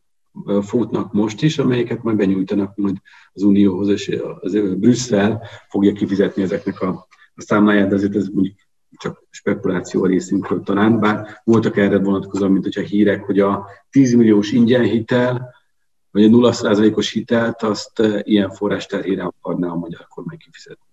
futnak 0.61 1.13
most 1.13 1.43
is, 1.43 1.59
amelyeket 1.59 2.03
majd 2.03 2.17
benyújtanak 2.17 2.77
majd 2.77 2.97
az 3.33 3.43
Unióhoz, 3.43 3.89
és 3.89 4.19
az 4.41 4.53
Brüsszel 4.53 5.43
fogja 5.69 5.93
kifizetni 5.93 6.43
ezeknek 6.43 6.81
a, 6.81 7.07
a 7.35 7.43
számláját, 7.43 7.89
de 7.89 7.95
azért 7.95 8.17
ez 8.17 8.29
mondjuk 8.29 8.57
csak 8.99 9.23
spekuláció 9.31 10.05
a 10.05 10.07
részünkről 10.07 10.63
talán, 10.63 11.01
bár 11.01 11.41
voltak 11.45 11.77
erre 11.77 11.99
vonatkozóan, 11.99 12.51
mint 12.53 12.65
hogyha 12.65 12.81
hírek, 12.81 13.25
hogy 13.25 13.41
a 13.41 13.67
10 13.91 14.15
milliós 14.15 14.53
ingyen 14.53 14.83
hitel, 14.83 15.55
vagy 16.11 16.25
a 16.25 16.29
0%-os 16.29 17.11
hitelt, 17.11 17.63
azt 17.63 18.03
ilyen 18.23 18.51
forrás 18.51 18.87
terhére 18.87 19.23
akarná 19.23 19.69
a 19.69 19.77
magyar 19.77 20.07
kormány 20.09 20.39
kifizetni. 20.39 20.85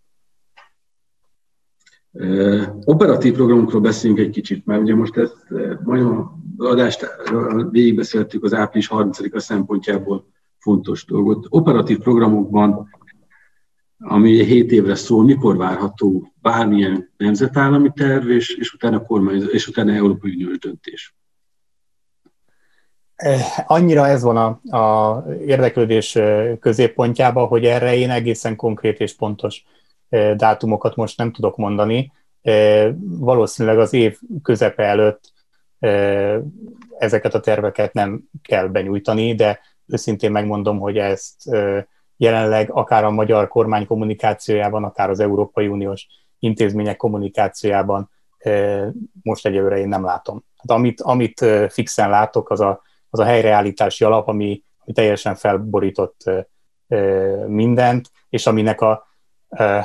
Operatív 2.84 3.34
programokról 3.34 3.82
beszéljünk 3.82 4.22
egy 4.22 4.30
kicsit, 4.30 4.66
mert 4.66 4.82
ugye 4.82 4.96
most 4.96 5.18
ezt 5.18 5.46
majdnem 5.84 6.32
az 6.58 6.66
adást 6.66 7.08
végigbeszéltük 7.70 8.44
az 8.44 8.54
április 8.54 8.90
30-a 8.92 9.40
szempontjából 9.40 10.28
fontos 10.58 11.06
dolgot. 11.06 11.46
Operatív 11.50 12.00
programokban, 12.00 12.90
ami 14.06 14.44
7 14.44 14.72
évre 14.72 14.96
szól, 14.96 15.24
mikor 15.24 15.58
várható 15.58 16.34
bármilyen 16.42 17.12
nemzetállami 17.18 17.92
terv, 17.96 18.30
és, 18.30 18.56
és 18.56 18.74
utána 18.74 19.02
kormány, 19.02 19.50
és 19.52 19.68
utána 19.68 19.94
Európai 19.94 20.34
Uniós 20.34 20.58
döntés? 20.58 21.16
Annyira 23.66 24.08
ez 24.08 24.24
van 24.24 24.38
a, 24.38 24.78
a 24.78 25.24
érdeklődés 25.46 26.18
középpontjában, 26.60 27.48
hogy 27.48 27.66
erre 27.66 27.96
én 27.96 28.10
egészen 28.10 28.56
konkrét 28.56 29.00
és 29.00 29.16
pontos 29.16 29.64
dátumokat 30.36 30.96
most 30.96 31.18
nem 31.18 31.32
tudok 31.32 31.58
mondani. 31.58 32.12
Valószínűleg 33.02 33.80
az 33.80 33.94
év 33.94 34.20
közepe 34.42 34.84
előtt 34.84 35.32
ezeket 36.98 37.34
a 37.34 37.40
terveket 37.40 37.94
nem 37.94 38.24
kell 38.42 38.68
benyújtani, 38.68 39.36
de 39.36 39.60
őszintén 39.88 40.32
megmondom, 40.32 40.80
hogy 40.80 40.98
ezt 40.98 41.50
jelenleg 42.24 42.72
akár 42.72 43.04
a 43.04 43.12
magyar 43.12 43.48
kormány 43.48 43.86
kommunikációjában, 43.86 44.84
akár 44.84 45.10
az 45.10 45.20
Európai 45.20 45.68
Uniós 45.68 46.08
intézmények 46.40 46.98
kommunikációjában 46.98 48.10
most 49.22 49.46
egyelőre 49.46 49.78
én 49.78 49.88
nem 49.88 50.04
látom. 50.04 50.44
Hát 50.58 50.78
amit, 50.78 51.02
amit 51.02 51.46
fixen 51.70 52.10
látok, 52.10 52.50
az 52.50 52.60
a, 52.60 52.82
az 53.10 53.20
a 53.20 53.24
helyreállítási 53.24 54.04
alap, 54.04 54.28
ami, 54.28 54.64
ami 54.80 54.94
teljesen 54.94 55.36
felborított 55.36 56.24
mindent, 57.48 58.12
és 58.30 58.48
aminek 58.48 58.82
a, 58.82 59.08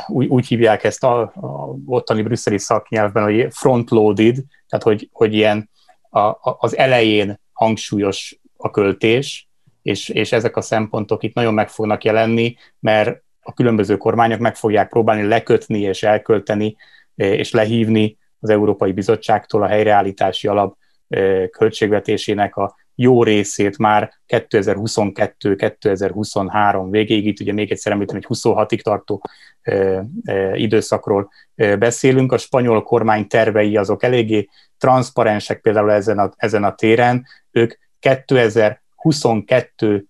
úgy, 0.07 0.27
úgy 0.27 0.47
hívják 0.47 0.85
ezt 0.85 1.05
a, 1.05 1.21
a 1.21 1.75
ottani 1.87 2.23
brüsszeli 2.23 2.59
szaknyelvben, 2.59 3.23
hogy 3.23 3.47
frontloaded, 3.51 4.37
tehát 4.69 4.85
hogy, 4.85 5.09
hogy 5.13 5.35
ilyen 5.35 5.71
a, 6.09 6.19
a, 6.19 6.57
az 6.59 6.77
elején 6.77 7.41
hangsúlyos 7.53 8.41
a 8.57 8.71
költés, 8.71 9.48
és, 9.83 10.09
és 10.09 10.33
ezek 10.33 10.57
a 10.57 10.61
szempontok 10.61 11.23
itt 11.23 11.35
nagyon 11.35 11.55
meg 11.55 11.69
fognak 11.69 12.05
jelenni, 12.05 12.57
mert 12.81 13.23
a 13.41 13.53
különböző 13.53 13.97
kormányok 13.97 14.39
meg 14.39 14.57
fogják 14.57 14.89
próbálni 14.89 15.27
lekötni 15.27 15.81
és 15.81 16.03
elkölteni 16.03 16.77
e, 17.17 17.35
és 17.35 17.51
lehívni 17.51 18.19
az 18.41 18.51
Európai 18.51 18.93
Bizottságtól 18.93 19.63
a 19.63 19.67
helyreállítási 19.67 20.49
alap 20.49 20.77
e, 21.09 21.49
költségvetésének 21.49 22.57
a 22.57 22.77
jó 23.01 23.23
részét 23.23 23.79
már 23.79 24.13
2022-2023 24.29 26.87
végéig, 26.91 27.27
itt 27.27 27.41
ugye 27.41 27.53
még 27.53 27.71
egyszer 27.71 27.93
említem, 27.93 28.17
egy 28.17 28.27
26-ig 28.29 28.81
tartó 28.81 29.23
ö, 29.63 30.01
ö, 30.27 30.55
időszakról 30.55 31.31
ö, 31.55 31.77
beszélünk. 31.77 32.33
A 32.33 32.39
spanyol 32.39 32.83
kormány 32.83 33.27
tervei 33.27 33.77
azok 33.77 34.03
eléggé 34.03 34.49
transzparensek 34.79 35.61
például 35.61 35.93
ezen 35.93 36.19
a, 36.19 36.31
ezen 36.37 36.65
a 36.65 36.75
téren. 36.75 37.27
Ők 37.51 37.75
2000 37.99 38.83
22 38.99 40.07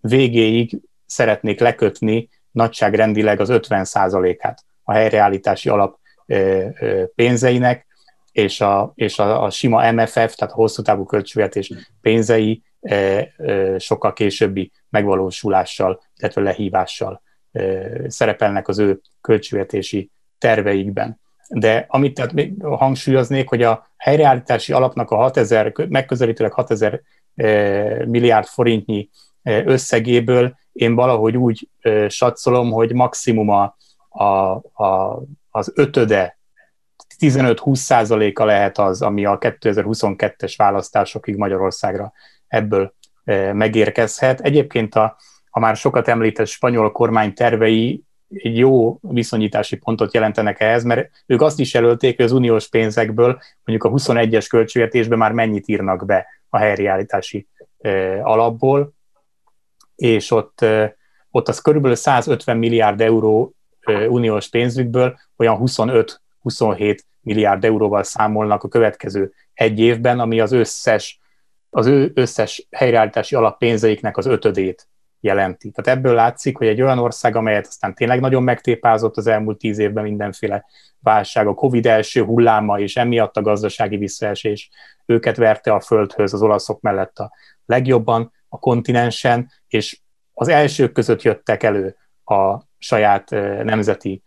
végéig 0.00 0.80
szeretnék 1.06 1.60
lekötni 1.60 2.28
nagyságrendileg 2.50 3.40
az 3.40 3.48
50%-át 3.52 4.64
a 4.82 4.92
helyreállítási 4.92 5.68
alap 5.68 5.98
pénzeinek, 7.14 7.86
és 8.32 8.60
a, 8.60 8.92
és 8.94 9.18
a, 9.18 9.42
a 9.42 9.50
sima 9.50 9.92
MFF, 9.92 10.12
tehát 10.12 10.54
a 10.54 10.54
hosszú 10.54 10.82
távú 10.82 11.04
költségvetés 11.04 11.72
pénzei 12.00 12.62
sokkal 13.78 14.12
későbbi 14.12 14.72
megvalósulással, 14.88 16.02
illetve 16.16 16.42
lehívással 16.42 17.22
szerepelnek 18.06 18.68
az 18.68 18.78
ő 18.78 19.00
költségvetési 19.20 20.10
terveikben. 20.38 21.20
De 21.48 21.84
amit 21.88 22.14
tehát 22.14 22.32
még 22.32 22.62
hangsúlyoznék, 22.62 23.48
hogy 23.48 23.62
a 23.62 23.90
helyreállítási 23.96 24.72
alapnak 24.72 25.10
a 25.10 25.16
6000, 25.16 25.72
megközelítőleg 25.88 26.52
6000 26.52 27.02
milliárd 28.04 28.46
forintnyi 28.46 29.08
e, 29.42 29.64
összegéből 29.64 30.58
én 30.72 30.94
valahogy 30.94 31.36
úgy 31.36 31.68
e, 31.80 32.08
satszolom, 32.08 32.70
hogy 32.70 32.92
maximum 32.92 33.48
a, 33.48 33.76
a, 34.08 34.24
a, 34.84 35.22
az 35.50 35.72
ötöde 35.74 36.38
15-20 37.18 37.74
százaléka 37.74 38.44
lehet 38.44 38.78
az, 38.78 39.02
ami 39.02 39.24
a 39.24 39.38
2022-es 39.38 40.54
választásokig 40.56 41.36
Magyarországra 41.36 42.12
ebből 42.46 42.94
megérkezhet. 43.52 44.40
Egyébként 44.40 44.94
a, 44.94 45.16
a 45.50 45.58
már 45.58 45.76
sokat 45.76 46.08
említett 46.08 46.46
spanyol 46.46 46.92
kormány 46.92 47.34
tervei 47.34 48.04
egy 48.34 48.58
jó 48.58 48.98
viszonyítási 49.00 49.76
pontot 49.76 50.14
jelentenek 50.14 50.60
ehhez, 50.60 50.84
mert 50.84 51.10
ők 51.26 51.42
azt 51.42 51.60
is 51.60 51.74
jelölték, 51.74 52.16
hogy 52.16 52.24
az 52.24 52.32
uniós 52.32 52.68
pénzekből 52.68 53.40
mondjuk 53.64 53.92
a 53.92 53.96
21-es 53.96 54.46
költségvetésben 54.48 55.18
már 55.18 55.32
mennyit 55.32 55.68
írnak 55.68 56.06
be 56.06 56.26
a 56.50 56.58
helyreállítási 56.58 57.48
alapból, 58.22 58.92
és 59.94 60.30
ott, 60.30 60.64
ott 61.30 61.48
az 61.48 61.60
körülbelül 61.60 61.96
150 61.96 62.56
milliárd 62.56 63.00
euró 63.00 63.54
uniós 64.08 64.48
pénzükből 64.48 65.18
olyan 65.36 65.58
25-27 65.60 66.98
milliárd 67.20 67.64
euróval 67.64 68.02
számolnak 68.02 68.62
a 68.62 68.68
következő 68.68 69.32
egy 69.54 69.80
évben, 69.80 70.20
ami 70.20 70.40
az 70.40 70.52
összes, 70.52 71.20
az 71.70 71.86
ő 71.86 72.10
összes 72.14 72.66
helyreállítási 72.70 73.34
alappénzeiknek 73.34 74.16
az 74.16 74.26
ötödét 74.26 74.88
jelenti. 75.20 75.70
Tehát 75.70 75.98
ebből 75.98 76.14
látszik, 76.14 76.56
hogy 76.56 76.66
egy 76.66 76.82
olyan 76.82 76.98
ország, 76.98 77.36
amelyet 77.36 77.66
aztán 77.66 77.94
tényleg 77.94 78.20
nagyon 78.20 78.42
megtépázott 78.42 79.16
az 79.16 79.26
elmúlt 79.26 79.58
tíz 79.58 79.78
évben 79.78 80.02
mindenféle 80.02 80.64
válság, 81.00 81.46
a 81.46 81.54
Covid 81.54 81.86
első 81.86 82.24
hulláma, 82.24 82.78
és 82.78 82.96
emiatt 82.96 83.36
a 83.36 83.42
gazdasági 83.42 83.96
visszaesés 83.96 84.70
őket 85.06 85.36
verte 85.36 85.72
a 85.72 85.80
földhöz 85.80 86.34
az 86.34 86.42
olaszok 86.42 86.80
mellett 86.80 87.18
a 87.18 87.32
legjobban 87.66 88.32
a 88.48 88.58
kontinensen, 88.58 89.50
és 89.68 90.00
az 90.32 90.48
elsők 90.48 90.92
között 90.92 91.22
jöttek 91.22 91.62
elő 91.62 91.96
a 92.24 92.60
saját 92.78 93.30
nemzeti 93.62 94.22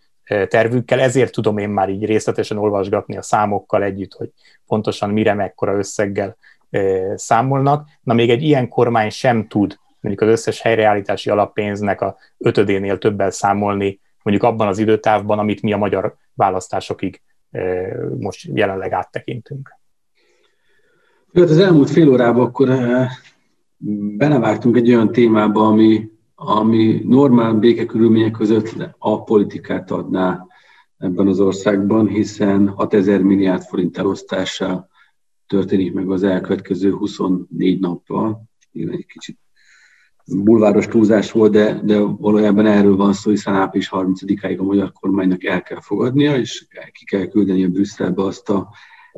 tervükkel, 0.48 1.00
ezért 1.00 1.32
tudom 1.32 1.58
én 1.58 1.70
már 1.70 1.90
így 1.90 2.06
részletesen 2.06 2.58
olvasgatni 2.58 3.18
a 3.18 3.22
számokkal 3.22 3.84
együtt, 3.84 4.14
hogy 4.14 4.30
pontosan 4.66 5.10
mire, 5.10 5.34
mekkora 5.34 5.78
összeggel 5.78 6.38
számolnak. 7.16 7.88
Na 8.02 8.14
még 8.14 8.30
egy 8.30 8.44
ilyen 8.44 8.68
kormány 8.68 9.10
sem 9.10 9.48
tud 9.48 9.80
mondjuk 10.04 10.30
az 10.30 10.40
összes 10.40 10.62
helyreállítási 10.62 11.30
alappénznek 11.30 12.02
a 12.02 12.18
ötödénél 12.38 12.98
többel 12.98 13.32
számolni, 13.32 14.00
mondjuk 14.24 14.52
abban 14.52 14.68
az 14.68 14.78
időtávban, 14.78 15.40
amit 15.40 15.62
mi 15.62 15.74
a 15.74 15.78
magyar 15.78 16.16
választásokig 16.34 17.22
most 18.18 18.50
jelenleg 18.54 18.92
áttekintünk. 18.92 19.80
Hát 21.34 21.50
az 21.50 21.58
elmúlt 21.58 21.90
fél 21.90 22.10
órában 22.10 22.46
akkor 22.46 22.70
belevágtunk 24.18 24.78
egy 24.78 24.90
olyan 24.90 25.12
témába, 25.12 25.68
ami, 25.68 26.10
ami 26.36 27.02
normál 27.06 27.54
békekörülmények 27.54 28.32
között 28.32 28.76
a 28.98 29.24
politikát 29.24 29.92
adná 29.92 30.46
ebben 30.98 31.28
az 31.28 31.40
országban, 31.40 32.08
hiszen 32.08 32.68
6000 32.68 33.22
milliárd 33.22 33.62
forint 33.62 33.98
elosztása 33.98 34.88
történik 35.48 35.94
meg 35.94 36.10
az 36.10 36.24
elkövetkező 36.24 36.92
24 36.92 37.80
nappal. 37.80 38.44
Egy 38.74 39.06
kicsit 39.06 39.40
bulváros 40.26 40.88
túlzás 40.88 41.32
volt, 41.32 41.52
de, 41.52 41.82
de 41.84 42.00
valójában 42.00 42.66
erről 42.66 42.96
van 42.96 43.14
szó, 43.14 43.30
hiszen 43.30 43.54
április 43.54 43.90
30-áig 43.92 44.60
a 44.60 44.64
magyar 44.64 44.92
kormánynak 44.92 45.44
el 45.44 45.62
kell 45.62 45.82
fogadnia, 45.82 46.38
és 46.38 46.68
ki 46.92 47.06
kell 47.06 47.26
küldeni 47.26 47.64
a 47.64 47.70
Brüsszelbe 47.70 48.24
azt 48.24 48.50
a, 48.50 48.70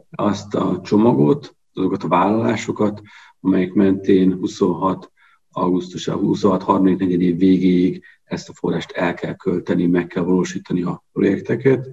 azt 0.09 0.55
a 0.55 0.81
csomagot, 0.83 1.55
azokat 1.73 2.03
a 2.03 2.07
vállalásokat, 2.07 3.01
amelyek 3.39 3.73
mentén 3.73 4.33
26 4.33 5.11
augusztus, 5.51 6.07
26 6.09 6.63
34 6.63 7.21
év 7.21 7.37
végéig 7.37 8.03
ezt 8.23 8.49
a 8.49 8.53
forrást 8.53 8.91
el 8.91 9.13
kell 9.13 9.35
költeni, 9.35 9.85
meg 9.85 10.07
kell 10.07 10.23
valósítani 10.23 10.83
a 10.83 11.05
projekteket. 11.11 11.87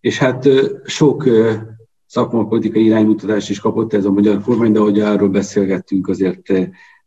És 0.00 0.18
hát 0.18 0.48
sok 0.84 1.28
szakmapolitikai 2.06 2.84
iránymutatást 2.84 3.50
is 3.50 3.60
kapott 3.60 3.92
ez 3.92 4.04
a 4.04 4.12
magyar 4.12 4.42
kormány, 4.42 4.72
de 4.72 4.78
ahogy 4.78 5.00
arról 5.00 5.28
beszélgettünk, 5.28 6.08
azért 6.08 6.52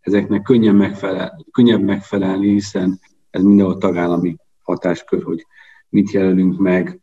ezeknek 0.06 0.41
könnyen 0.41 0.76
megfelel, 0.76 1.46
könnyebb 1.52 1.82
megfelelni, 1.82 2.50
hiszen 2.50 3.00
ez 3.30 3.44
mindenhol 3.44 3.78
tagállami 3.78 4.36
hatáskör, 4.62 5.24
hogy 5.24 5.46
mit 5.89 6.12
jelölünk 6.12 6.60
meg 6.60 7.00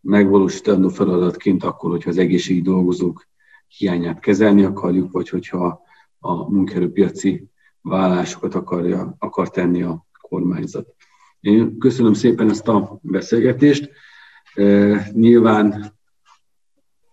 megvalósítandó 0.00 0.88
feladatként 0.88 1.64
akkor, 1.64 1.90
hogyha 1.90 2.10
az 2.10 2.18
egészségi 2.18 2.60
dolgozók 2.60 3.26
hiányát 3.66 4.20
kezelni 4.20 4.64
akarjuk, 4.64 5.12
vagy 5.12 5.28
hogyha 5.28 5.82
a 6.18 6.50
munkerőpiaci 6.50 7.48
vállásokat 7.80 8.54
akarja, 8.54 9.16
akar 9.18 9.50
tenni 9.50 9.82
a 9.82 10.06
kormányzat. 10.20 10.94
Én 11.40 11.78
köszönöm 11.78 12.12
szépen 12.12 12.50
ezt 12.50 12.68
a 12.68 12.98
beszélgetést. 13.02 13.90
Nyilván 15.12 15.92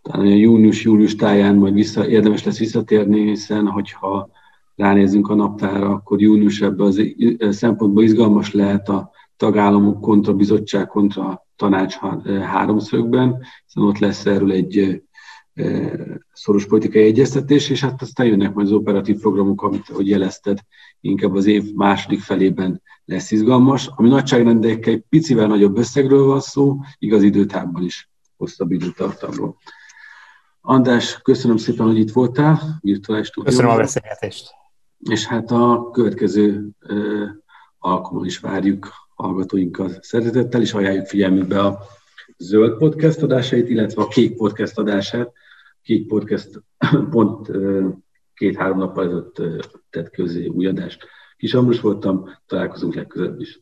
talán 0.08 0.26
a 0.26 0.30
június-július 0.30 1.15
táján 1.15 1.56
majd 1.56 1.74
vissza, 1.74 2.08
érdemes 2.08 2.43
lesz 2.43 2.60
visszatérni, 2.60 3.28
hiszen 3.28 3.67
hogyha 3.67 4.30
ránézünk 4.76 5.30
a 5.30 5.36
naptára, 5.36 5.89
akkor 5.89 6.22
június 6.22 6.62
ebben 6.62 6.88
az 6.88 7.02
szempontból 7.50 8.04
izgalmas 8.04 8.54
lehet 8.54 8.89
a 8.89 9.12
tagállamok 9.38 10.02
kontra 10.02 10.34
bizottság 10.34 10.88
kontra 10.88 11.46
tanács 11.56 11.96
háromszögben, 12.26 13.38
hiszen 13.65 13.84
ott 13.84 13.98
lesz 13.98 14.26
erről 14.26 14.52
egy 14.52 15.02
szoros 16.34 16.65
politikai 16.65 17.04
egyeztetés, 17.04 17.70
és 17.70 17.82
hát 17.82 18.02
aztán 18.02 18.28
jönnek 18.28 18.54
majd 18.54 18.67
az 18.67 18.74
operatív 18.74 19.20
programok, 19.20 19.62
amit, 19.62 19.89
ahogy 19.89 20.08
jelezted, 20.08 20.60
inkább 21.02 21.36
az 21.36 21.46
év 21.46 21.74
második 21.76 22.20
felében 22.20 22.82
lesz 23.06 23.32
izgalmas. 23.32 23.89
Ami 23.96 24.10
nagyságrendekkel 24.10 24.93
egy 24.93 25.04
picivel 25.10 25.48
nagyobb 25.48 25.78
összegről 25.78 26.26
van 26.26 26.39
szó, 26.39 26.80
igaz 26.98 27.24
időtávban 27.24 27.84
is 27.84 28.10
hosszabb 28.38 28.72
időtartamról. 28.72 29.58
András, 30.69 31.21
köszönöm 31.21 31.58
szépen, 31.58 31.86
hogy 31.86 31.97
itt 31.97 32.12
voltál, 32.12 32.77
virtuális 32.82 33.30
Köszönöm 33.30 33.71
a 33.71 33.75
beszélgetést. 33.75 34.49
És 35.10 35.25
hát 35.25 35.51
a 35.51 35.89
következő 35.91 36.69
ö, 36.80 37.25
alkalommal 37.77 38.25
is 38.25 38.39
várjuk 38.39 38.89
hallgatóinkat 39.15 40.03
szeretettel, 40.03 40.62
és 40.62 40.73
ajánljuk 40.73 41.06
figyelmükbe 41.06 41.60
a 41.60 41.80
zöld 42.38 42.77
podcast 42.77 43.21
adásait, 43.21 43.69
illetve 43.69 44.01
a 44.01 44.08
kék 44.08 44.36
podcast 44.36 44.77
adását. 44.77 45.32
Kék 45.82 46.08
podcast 46.08 46.63
pont 47.10 47.51
két-három 48.34 48.77
nappal 48.77 49.06
ezelőtt 49.06 49.41
tett 49.89 50.10
közé 50.10 50.47
új 50.47 50.65
adást. 50.65 51.06
Kis 51.38 51.53
Ambrus 51.53 51.80
voltam, 51.80 52.30
találkozunk 52.45 52.95
legközelebb 52.95 53.39
is. 53.39 53.62